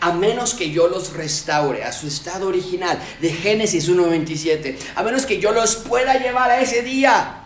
a 0.00 0.12
menos 0.12 0.54
que 0.54 0.70
yo 0.70 0.88
los 0.88 1.12
restaure 1.12 1.84
a 1.84 1.92
su 1.92 2.06
estado 2.06 2.48
original 2.48 2.98
de 3.20 3.30
Génesis 3.30 3.88
1.27, 3.88 4.76
a 4.94 5.02
menos 5.02 5.26
que 5.26 5.38
yo 5.38 5.52
los 5.52 5.76
pueda 5.76 6.18
llevar 6.18 6.50
a 6.50 6.60
ese 6.60 6.82
día. 6.82 7.38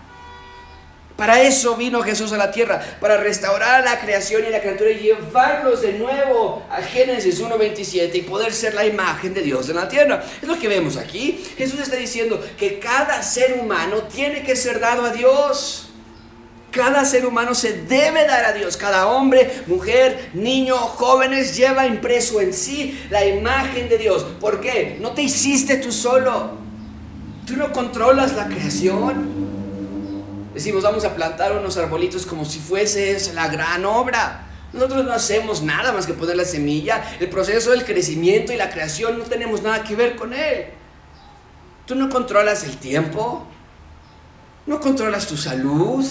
Para 1.16 1.40
eso 1.40 1.76
vino 1.76 2.02
Jesús 2.02 2.32
a 2.32 2.36
la 2.36 2.50
tierra, 2.50 2.84
para 3.00 3.16
restaurar 3.16 3.82
la 3.82 3.98
creación 3.98 4.44
y 4.46 4.50
la 4.50 4.60
criatura 4.60 4.90
y 4.90 4.98
llevarlos 4.98 5.80
de 5.80 5.94
nuevo 5.94 6.62
a 6.70 6.82
Génesis 6.82 7.42
1.27 7.42 8.14
y 8.14 8.22
poder 8.22 8.52
ser 8.52 8.74
la 8.74 8.84
imagen 8.84 9.32
de 9.32 9.40
Dios 9.40 9.70
en 9.70 9.76
la 9.76 9.88
tierra. 9.88 10.22
Es 10.42 10.46
lo 10.46 10.58
que 10.58 10.68
vemos 10.68 10.98
aquí. 10.98 11.42
Jesús 11.56 11.80
está 11.80 11.96
diciendo 11.96 12.44
que 12.58 12.78
cada 12.78 13.22
ser 13.22 13.54
humano 13.54 14.02
tiene 14.02 14.42
que 14.42 14.56
ser 14.56 14.78
dado 14.78 15.06
a 15.06 15.10
Dios. 15.10 15.85
Cada 16.70 17.04
ser 17.04 17.26
humano 17.26 17.54
se 17.54 17.82
debe 17.84 18.26
dar 18.26 18.44
a 18.44 18.52
Dios. 18.52 18.76
Cada 18.76 19.08
hombre, 19.08 19.62
mujer, 19.66 20.30
niño, 20.34 20.76
jóvenes 20.76 21.56
lleva 21.56 21.86
impreso 21.86 22.40
en 22.40 22.52
sí 22.52 23.00
la 23.10 23.24
imagen 23.24 23.88
de 23.88 23.98
Dios. 23.98 24.24
¿Por 24.40 24.60
qué? 24.60 24.98
No 25.00 25.12
te 25.12 25.22
hiciste 25.22 25.76
tú 25.76 25.90
solo. 25.90 26.58
Tú 27.46 27.56
no 27.56 27.72
controlas 27.72 28.34
la 28.34 28.46
creación. 28.46 29.46
Decimos, 30.52 30.82
vamos 30.82 31.04
a 31.04 31.14
plantar 31.14 31.56
unos 31.56 31.76
arbolitos 31.76 32.26
como 32.26 32.44
si 32.44 32.58
fuese 32.58 33.16
la 33.34 33.48
gran 33.48 33.84
obra. 33.84 34.46
Nosotros 34.72 35.04
no 35.04 35.12
hacemos 35.12 35.62
nada 35.62 35.92
más 35.92 36.06
que 36.06 36.12
poner 36.12 36.36
la 36.36 36.44
semilla. 36.44 37.02
El 37.20 37.28
proceso 37.28 37.70
del 37.70 37.84
crecimiento 37.84 38.52
y 38.52 38.56
la 38.56 38.68
creación 38.68 39.18
no 39.18 39.24
tenemos 39.24 39.62
nada 39.62 39.82
que 39.84 39.94
ver 39.94 40.16
con 40.16 40.34
él. 40.34 40.66
Tú 41.86 41.94
no 41.94 42.08
controlas 42.08 42.64
el 42.64 42.76
tiempo. 42.76 43.46
No 44.66 44.80
controlas 44.80 45.26
tu 45.26 45.36
salud. 45.36 46.04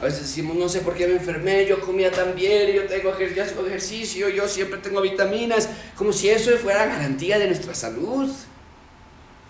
A 0.00 0.04
veces 0.04 0.22
decimos, 0.22 0.56
no 0.56 0.68
sé 0.68 0.80
por 0.80 0.94
qué 0.94 1.06
me 1.06 1.14
enfermé, 1.14 1.66
yo 1.66 1.80
comía 1.80 2.10
tan 2.10 2.34
bien, 2.34 2.72
yo 2.72 2.84
tengo 2.86 3.14
ejercicio, 3.16 4.28
yo 4.28 4.48
siempre 4.48 4.80
tengo 4.80 5.00
vitaminas, 5.00 5.68
como 5.96 6.12
si 6.12 6.28
eso 6.28 6.50
fuera 6.58 6.86
garantía 6.86 7.38
de 7.38 7.46
nuestra 7.46 7.74
salud. 7.74 8.28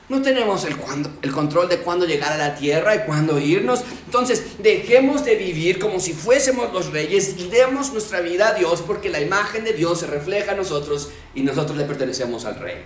No 0.06 0.20
tenemos 0.20 0.66
el, 0.66 0.76
el 1.22 1.32
control 1.32 1.68
de 1.68 1.78
cuándo 1.78 2.04
llegar 2.04 2.30
a 2.32 2.36
la 2.36 2.54
tierra 2.56 2.94
y 2.94 2.98
cuándo 3.00 3.38
irnos. 3.38 3.82
Entonces, 4.04 4.62
dejemos 4.62 5.24
de 5.24 5.34
vivir 5.36 5.78
como 5.78 5.98
si 5.98 6.12
fuésemos 6.12 6.70
los 6.74 6.92
reyes 6.92 7.36
y 7.38 7.48
demos 7.48 7.90
nuestra 7.90 8.20
vida 8.20 8.48
a 8.48 8.54
Dios 8.54 8.82
porque 8.86 9.08
la 9.08 9.20
imagen 9.20 9.64
de 9.64 9.72
Dios 9.72 10.00
se 10.00 10.06
refleja 10.06 10.52
a 10.52 10.56
nosotros 10.56 11.08
y 11.34 11.42
nosotros 11.42 11.78
le 11.78 11.84
pertenecemos 11.84 12.44
al 12.44 12.56
rey. 12.56 12.84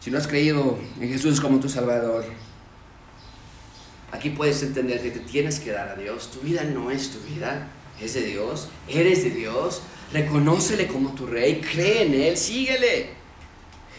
Si 0.00 0.10
no 0.10 0.18
has 0.18 0.26
creído 0.26 0.76
en 1.00 1.08
Jesús 1.08 1.40
como 1.40 1.60
tu 1.60 1.68
Salvador, 1.68 2.24
Aquí 4.10 4.30
puedes 4.30 4.62
entender 4.62 5.02
que 5.02 5.10
te 5.10 5.20
tienes 5.20 5.60
que 5.60 5.70
dar 5.70 5.90
a 5.90 5.94
Dios. 5.94 6.30
Tu 6.30 6.40
vida 6.40 6.64
no 6.64 6.90
es 6.90 7.10
tu 7.10 7.20
vida, 7.20 7.68
es 8.00 8.14
de 8.14 8.22
Dios. 8.22 8.68
Eres 8.88 9.24
de 9.24 9.30
Dios. 9.30 9.82
Reconócele 10.12 10.86
como 10.86 11.14
tu 11.14 11.26
rey. 11.26 11.60
Cree 11.60 12.02
en 12.02 12.14
Él. 12.14 12.36
Síguele. 12.36 13.10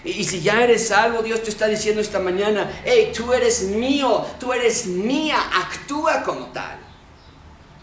Y, 0.03 0.23
si 0.23 0.41
ya 0.41 0.63
eres 0.63 0.87
salvo, 0.87 1.21
Dios 1.21 1.43
te 1.43 1.49
está 1.49 1.67
diciendo 1.67 2.01
esta 2.01 2.19
mañana, 2.19 2.81
hey, 2.85 3.11
tú 3.13 3.33
eres 3.33 3.63
mío, 3.63 4.25
tú 4.39 4.53
eres 4.53 4.85
mía, 4.85 5.37
actúa 5.53 6.23
como 6.23 6.47
tal. 6.47 6.79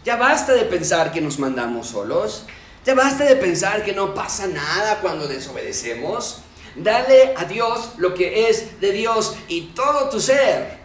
Ya 0.02 0.16
basta 0.16 0.54
de 0.54 0.62
pensar 0.62 1.12
que 1.12 1.20
nos 1.20 1.38
mandamos 1.38 1.88
solos. 1.88 2.44
Ya 2.84 2.94
basta 2.94 3.24
de 3.24 3.36
pensar 3.36 3.84
que 3.84 3.92
no 3.92 4.14
pasa 4.14 4.46
nada 4.46 5.00
cuando 5.00 5.28
desobedecemos. 5.28 6.38
Dale 6.74 7.34
a 7.36 7.44
Dios 7.44 7.90
lo 7.98 8.14
que 8.14 8.48
es 8.48 8.80
de 8.80 8.92
Dios 8.92 9.36
y 9.48 9.72
todo 9.74 10.08
tu 10.08 10.20
ser 10.20 10.75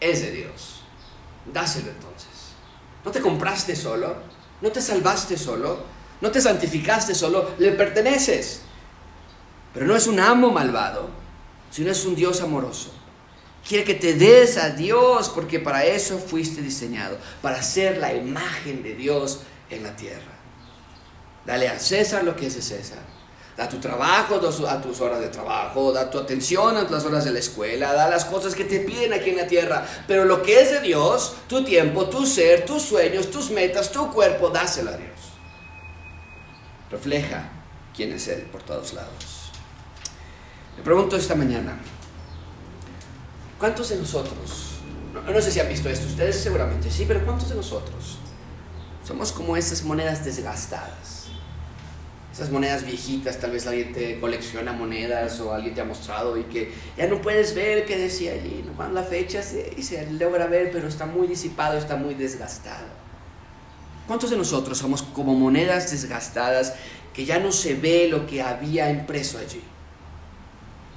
es 0.00 0.22
de 0.22 0.30
Dios. 0.32 0.80
Dáselo 1.52 1.90
entonces. 1.90 2.28
No 3.04 3.10
te 3.10 3.20
compraste 3.20 3.76
solo, 3.76 4.16
no 4.60 4.72
te 4.72 4.80
salvaste 4.80 5.36
solo, 5.36 5.78
no 6.20 6.30
te 6.30 6.40
santificaste 6.40 7.14
solo, 7.14 7.52
le 7.58 7.72
perteneces. 7.72 8.62
Pero 9.74 9.86
no 9.86 9.96
es 9.96 10.06
un 10.06 10.20
amo 10.20 10.50
malvado, 10.50 11.10
sino 11.70 11.90
es 11.90 12.04
un 12.06 12.14
Dios 12.14 12.40
amoroso. 12.40 12.92
Quiere 13.66 13.84
que 13.84 13.94
te 13.94 14.14
des 14.14 14.56
a 14.58 14.70
Dios 14.70 15.30
porque 15.30 15.58
para 15.58 15.84
eso 15.84 16.18
fuiste 16.18 16.62
diseñado, 16.62 17.18
para 17.42 17.62
ser 17.62 17.98
la 17.98 18.14
imagen 18.14 18.82
de 18.82 18.94
Dios 18.94 19.40
en 19.70 19.82
la 19.82 19.96
tierra. 19.96 20.32
Dale 21.44 21.68
a 21.68 21.78
César 21.78 22.24
lo 22.24 22.36
que 22.36 22.46
es 22.46 22.54
de 22.54 22.62
César. 22.62 23.02
Da 23.56 23.68
tu 23.68 23.78
trabajo 23.78 24.40
a 24.68 24.80
tus 24.82 25.00
horas 25.00 25.20
de 25.20 25.28
trabajo, 25.28 25.92
da 25.92 26.10
tu 26.10 26.18
atención 26.18 26.76
a 26.76 26.82
las 26.82 27.04
horas 27.04 27.24
de 27.24 27.30
la 27.30 27.38
escuela, 27.38 27.92
da 27.92 28.08
las 28.08 28.24
cosas 28.24 28.52
que 28.54 28.64
te 28.64 28.80
piden 28.80 29.12
aquí 29.12 29.30
en 29.30 29.36
la 29.36 29.46
tierra. 29.46 29.86
Pero 30.08 30.24
lo 30.24 30.42
que 30.42 30.60
es 30.60 30.72
de 30.72 30.80
Dios, 30.80 31.36
tu 31.48 31.62
tiempo, 31.62 32.08
tu 32.08 32.26
ser, 32.26 32.64
tus 32.64 32.82
sueños, 32.82 33.30
tus 33.30 33.50
metas, 33.50 33.92
tu 33.92 34.12
cuerpo, 34.12 34.50
dáselo 34.50 34.90
a 34.90 34.96
Dios. 34.96 35.10
Refleja 36.90 37.48
quién 37.94 38.12
es 38.12 38.26
Él 38.26 38.42
por 38.50 38.62
todos 38.62 38.92
lados. 38.92 39.52
Le 40.76 40.82
pregunto 40.82 41.16
esta 41.16 41.36
mañana, 41.36 41.78
¿cuántos 43.60 43.88
de 43.90 43.96
nosotros, 43.96 44.80
no, 45.12 45.22
no 45.22 45.40
sé 45.40 45.52
si 45.52 45.60
han 45.60 45.68
visto 45.68 45.88
esto, 45.88 46.06
ustedes 46.06 46.40
seguramente 46.40 46.90
sí, 46.90 47.04
pero 47.06 47.24
¿cuántos 47.24 47.48
de 47.48 47.54
nosotros 47.54 48.18
somos 49.06 49.30
como 49.30 49.56
esas 49.56 49.84
monedas 49.84 50.24
desgastadas? 50.24 51.13
Esas 52.34 52.50
monedas 52.50 52.84
viejitas, 52.84 53.38
tal 53.38 53.52
vez 53.52 53.64
alguien 53.68 53.92
te 53.92 54.18
colecciona 54.18 54.72
monedas 54.72 55.38
o 55.38 55.54
alguien 55.54 55.72
te 55.72 55.82
ha 55.82 55.84
mostrado 55.84 56.36
y 56.36 56.42
que 56.42 56.72
ya 56.96 57.06
no 57.06 57.22
puedes 57.22 57.54
ver 57.54 57.84
qué 57.84 57.96
decía 57.96 58.32
allí, 58.32 58.64
nomás 58.66 58.92
la 58.92 59.04
fecha 59.04 59.40
y 59.76 59.80
se 59.84 60.10
logra 60.10 60.48
ver, 60.48 60.72
pero 60.72 60.88
está 60.88 61.06
muy 61.06 61.28
disipado, 61.28 61.78
está 61.78 61.94
muy 61.94 62.14
desgastado. 62.14 62.88
¿Cuántos 64.08 64.30
de 64.30 64.36
nosotros 64.36 64.76
somos 64.76 65.04
como 65.04 65.36
monedas 65.36 65.92
desgastadas 65.92 66.74
que 67.14 67.24
ya 67.24 67.38
no 67.38 67.52
se 67.52 67.74
ve 67.74 68.08
lo 68.10 68.26
que 68.26 68.42
había 68.42 68.90
impreso 68.90 69.38
allí? 69.38 69.62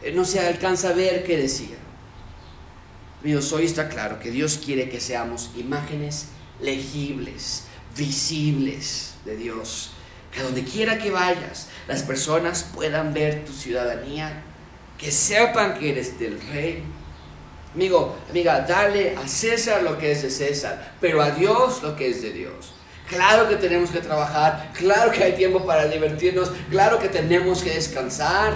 Eh, 0.01 0.11
no 0.13 0.25
se 0.25 0.39
alcanza 0.39 0.89
a 0.89 0.93
ver 0.93 1.23
qué 1.23 1.37
decía. 1.37 1.77
Dios, 3.23 3.53
hoy 3.53 3.65
está 3.65 3.89
claro 3.89 4.19
que 4.19 4.31
Dios 4.31 4.59
quiere 4.63 4.89
que 4.89 4.99
seamos 4.99 5.51
imágenes 5.55 6.29
legibles, 6.59 7.65
visibles 7.95 9.13
de 9.23 9.37
Dios 9.37 9.91
que 10.37 10.43
donde 10.43 10.63
quiera 10.63 10.99
que 10.99 11.09
vayas, 11.09 11.67
las 11.87 12.03
personas 12.03 12.69
puedan 12.75 13.11
ver 13.11 13.43
tu 13.43 13.51
ciudadanía, 13.51 14.43
que 14.95 15.11
sepan 15.11 15.79
que 15.79 15.89
eres 15.89 16.19
del 16.19 16.39
rey. 16.51 16.83
Amigo, 17.73 18.15
amiga, 18.29 18.61
dale 18.61 19.15
a 19.17 19.27
César 19.27 19.81
lo 19.81 19.97
que 19.97 20.11
es 20.11 20.21
de 20.21 20.29
César, 20.29 20.93
pero 21.01 21.23
a 21.23 21.31
Dios 21.31 21.81
lo 21.81 21.95
que 21.95 22.09
es 22.09 22.21
de 22.21 22.31
Dios. 22.31 22.73
Claro 23.09 23.49
que 23.49 23.55
tenemos 23.55 23.89
que 23.89 23.99
trabajar, 23.99 24.71
claro 24.73 25.11
que 25.11 25.23
hay 25.23 25.33
tiempo 25.33 25.65
para 25.65 25.87
divertirnos, 25.87 26.51
claro 26.69 26.99
que 26.99 27.09
tenemos 27.09 27.63
que 27.63 27.71
descansar, 27.71 28.53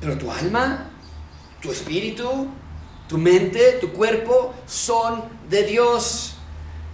pero 0.00 0.16
tu 0.16 0.30
alma, 0.30 0.90
tu 1.60 1.72
espíritu, 1.72 2.48
tu 3.08 3.18
mente, 3.18 3.78
tu 3.80 3.92
cuerpo 3.92 4.54
son 4.66 5.24
de 5.48 5.64
Dios. 5.64 6.34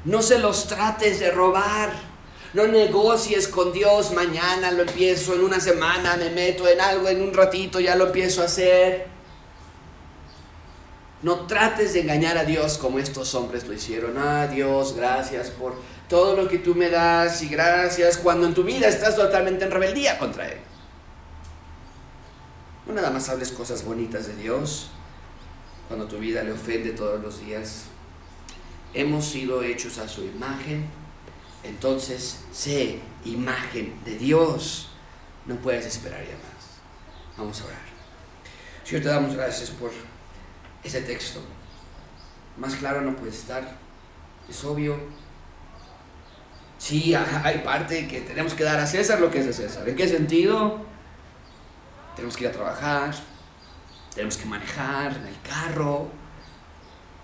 No 0.07 0.23
se 0.23 0.39
los 0.39 0.69
trates 0.69 1.21
de 1.21 1.31
robar. 1.31 2.08
No 2.55 2.67
negocies 2.67 3.47
con 3.47 3.73
Dios, 3.73 4.13
mañana 4.13 4.71
lo 4.71 4.83
empiezo, 4.83 5.35
en 5.35 5.43
una 5.43 5.61
semana 5.61 6.17
me 6.17 6.31
meto 6.31 6.67
en 6.67 6.81
algo, 6.81 7.09
en 7.09 7.21
un 7.21 7.35
ratito 7.35 7.79
ya 7.79 7.95
lo 7.95 8.07
empiezo 8.07 8.41
a 8.41 8.47
hacer. 8.47 9.07
No 11.21 11.47
trates 11.47 11.93
de 11.93 12.01
engañar 12.01 12.39
a 12.39 12.45
Dios 12.45 12.79
como 12.79 12.99
estos 12.99 13.35
hombres 13.35 13.67
lo 13.67 13.75
hicieron. 13.75 14.17
Ah, 14.17 14.47
Dios, 14.47 14.95
gracias 14.97 15.51
por 15.51 15.75
todo 16.09 16.37
lo 16.37 16.49
que 16.49 16.59
tú 16.59 16.75
me 16.75 16.89
das 16.89 17.43
y 17.43 17.49
gracias 17.49 18.17
cuando 18.17 18.47
en 18.47 18.55
tu 18.55 18.63
vida 18.63 18.89
estás 18.89 19.17
totalmente 19.17 19.65
en 19.65 19.71
rebeldía 19.71 20.19
contra 20.19 20.49
Él. 20.49 20.59
No 22.87 22.95
nada 22.95 23.11
más 23.11 23.29
hables 23.29 23.53
cosas 23.53 23.85
bonitas 23.85 24.27
de 24.29 24.37
Dios 24.37 24.89
cuando 25.89 26.07
tu 26.07 26.19
vida 26.19 26.43
le 26.43 26.53
ofende 26.53 26.93
todos 26.93 27.21
los 27.21 27.45
días. 27.45 27.85
Hemos 28.95 29.27
sido 29.27 29.63
hechos 29.63 29.99
a 29.99 30.09
su 30.09 30.25
imagen 30.25 30.87
entonces 31.62 32.40
sé 32.53 33.01
imagen 33.25 33.99
de 34.05 34.16
Dios. 34.16 34.90
No 35.47 35.57
puedes 35.57 35.87
esperar 35.87 36.21
ya 36.21 36.35
más. 36.35 37.37
Vamos 37.37 37.61
a 37.61 37.64
orar. 37.64 37.79
Señor, 38.85 39.03
te 39.03 39.09
damos 39.09 39.35
gracias 39.35 39.71
por 39.71 39.90
ese 40.83 41.01
texto. 41.03 41.40
Más 42.57 42.75
claro 42.77 43.01
no 43.01 43.16
puede 43.16 43.31
estar. 43.31 43.77
Es 44.49 44.64
obvio. 44.64 44.99
Sí, 46.79 47.14
hay 47.14 47.59
parte 47.59 48.07
que 48.07 48.21
tenemos 48.21 48.55
que 48.55 48.64
dar 48.64 48.79
a 48.79 48.87
César 48.87 49.21
lo 49.21 49.31
que 49.31 49.40
es 49.40 49.47
de 49.47 49.53
César. 49.53 49.88
¿En 49.88 49.97
qué 49.97 50.07
sentido? 50.07 50.87
Tenemos 52.14 52.37
que 52.37 52.44
ir 52.44 52.51
a 52.51 52.53
trabajar, 52.53 53.14
tenemos 54.14 54.37
que 54.37 54.44
manejar 54.47 55.12
en 55.16 55.27
el 55.27 55.40
carro, 55.42 56.09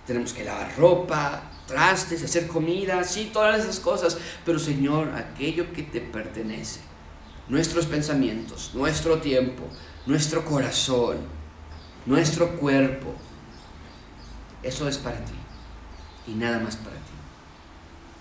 tenemos 0.07 0.33
que 0.33 0.45
lavar 0.45 0.77
ropa, 0.77 1.43
trastes, 1.67 2.23
hacer 2.23 2.47
comida, 2.47 3.05
sí, 3.05 3.31
todas 3.33 3.61
esas 3.61 3.81
cosas. 3.81 4.19
Pero 4.45 4.59
Señor, 4.59 5.11
aquello 5.15 5.73
que 5.73 5.83
te 5.83 6.01
pertenece, 6.01 6.81
nuestros 7.49 7.87
pensamientos, 7.87 8.71
nuestro 8.75 9.19
tiempo, 9.19 9.65
nuestro 10.07 10.45
corazón, 10.45 11.19
nuestro 12.07 12.57
cuerpo, 12.57 13.15
eso 14.63 14.89
es 14.89 14.99
para 14.99 15.25
ti 15.25 15.35
y 16.27 16.33
nada 16.33 16.59
más 16.59 16.77
para 16.77 16.97
ti. 16.97 17.03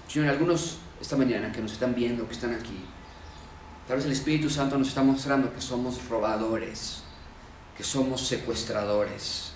Señor, 0.07 0.29
algunos 0.29 0.77
esta 0.99 1.17
mañana 1.17 1.51
que 1.51 1.61
nos 1.61 1.73
están 1.73 1.95
viendo, 1.95 2.25
que 2.27 2.33
están 2.33 2.53
aquí, 2.53 2.79
tal 3.87 3.97
vez 3.97 4.05
el 4.05 4.11
Espíritu 4.13 4.49
Santo 4.49 4.77
nos 4.77 4.89
está 4.89 5.03
mostrando 5.03 5.53
que 5.53 5.61
somos 5.61 6.07
robadores, 6.07 7.03
que 7.75 7.83
somos 7.83 8.21
secuestradores 8.21 9.51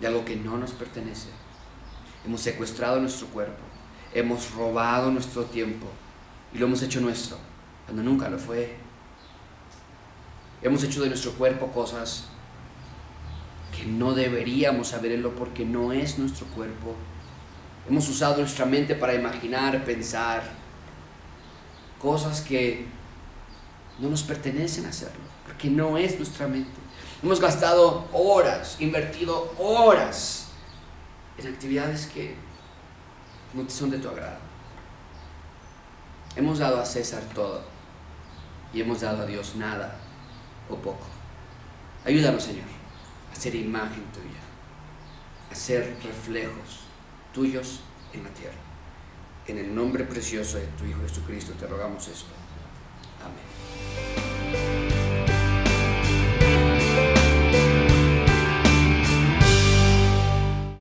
de 0.00 0.06
algo 0.06 0.24
que 0.24 0.36
no 0.36 0.58
nos 0.58 0.72
pertenece 0.72 1.28
hemos 2.26 2.40
secuestrado 2.40 3.00
nuestro 3.00 3.28
cuerpo, 3.28 3.62
hemos 4.12 4.50
robado 4.52 5.10
nuestro 5.10 5.44
tiempo 5.44 5.86
y 6.52 6.58
lo 6.58 6.66
hemos 6.66 6.82
hecho 6.82 7.00
nuestro, 7.00 7.38
cuando 7.84 8.02
nunca 8.02 8.28
lo 8.28 8.38
fue. 8.38 8.76
Hemos 10.60 10.82
hecho 10.82 11.02
de 11.02 11.08
nuestro 11.08 11.32
cuerpo 11.32 11.68
cosas 11.68 12.24
que 13.76 13.84
no 13.84 14.12
deberíamos 14.12 14.88
saberlo 14.88 15.34
porque 15.34 15.64
no 15.64 15.92
es 15.92 16.18
nuestro 16.18 16.46
cuerpo. 16.48 16.94
Hemos 17.88 18.08
usado 18.08 18.38
nuestra 18.38 18.66
mente 18.66 18.96
para 18.96 19.14
imaginar, 19.14 19.84
pensar 19.84 20.42
cosas 22.00 22.40
que 22.40 22.86
no 23.98 24.08
nos 24.08 24.22
pertenecen 24.22 24.86
hacerlo, 24.86 25.22
porque 25.46 25.70
no 25.70 25.96
es 25.96 26.16
nuestra 26.16 26.48
mente. 26.48 26.70
Hemos 27.22 27.40
gastado 27.40 28.08
horas, 28.12 28.76
invertido 28.80 29.54
horas 29.58 30.45
en 31.38 31.46
actividades 31.46 32.06
que 32.06 32.34
no 33.54 33.68
son 33.68 33.90
de 33.90 33.98
tu 33.98 34.08
agrado. 34.08 34.38
Hemos 36.34 36.58
dado 36.58 36.80
a 36.80 36.84
César 36.84 37.22
todo 37.34 37.62
y 38.72 38.80
hemos 38.80 39.00
dado 39.00 39.22
a 39.22 39.26
Dios 39.26 39.56
nada 39.56 39.96
o 40.68 40.76
poco. 40.76 41.06
Ayúdanos, 42.04 42.42
Señor, 42.42 42.66
a 43.32 43.34
ser 43.34 43.54
imagen 43.54 44.04
tuya, 44.12 44.40
a 45.50 45.54
ser 45.54 45.96
reflejos 46.02 46.80
tuyos 47.32 47.80
en 48.12 48.24
la 48.24 48.30
tierra. 48.30 48.54
En 49.46 49.58
el 49.58 49.74
nombre 49.74 50.04
precioso 50.04 50.58
de 50.58 50.66
tu 50.78 50.84
Hijo 50.84 51.00
Jesucristo 51.02 51.52
te 51.52 51.66
rogamos 51.66 52.06
esto. 52.08 52.30
Amén. 53.22 54.25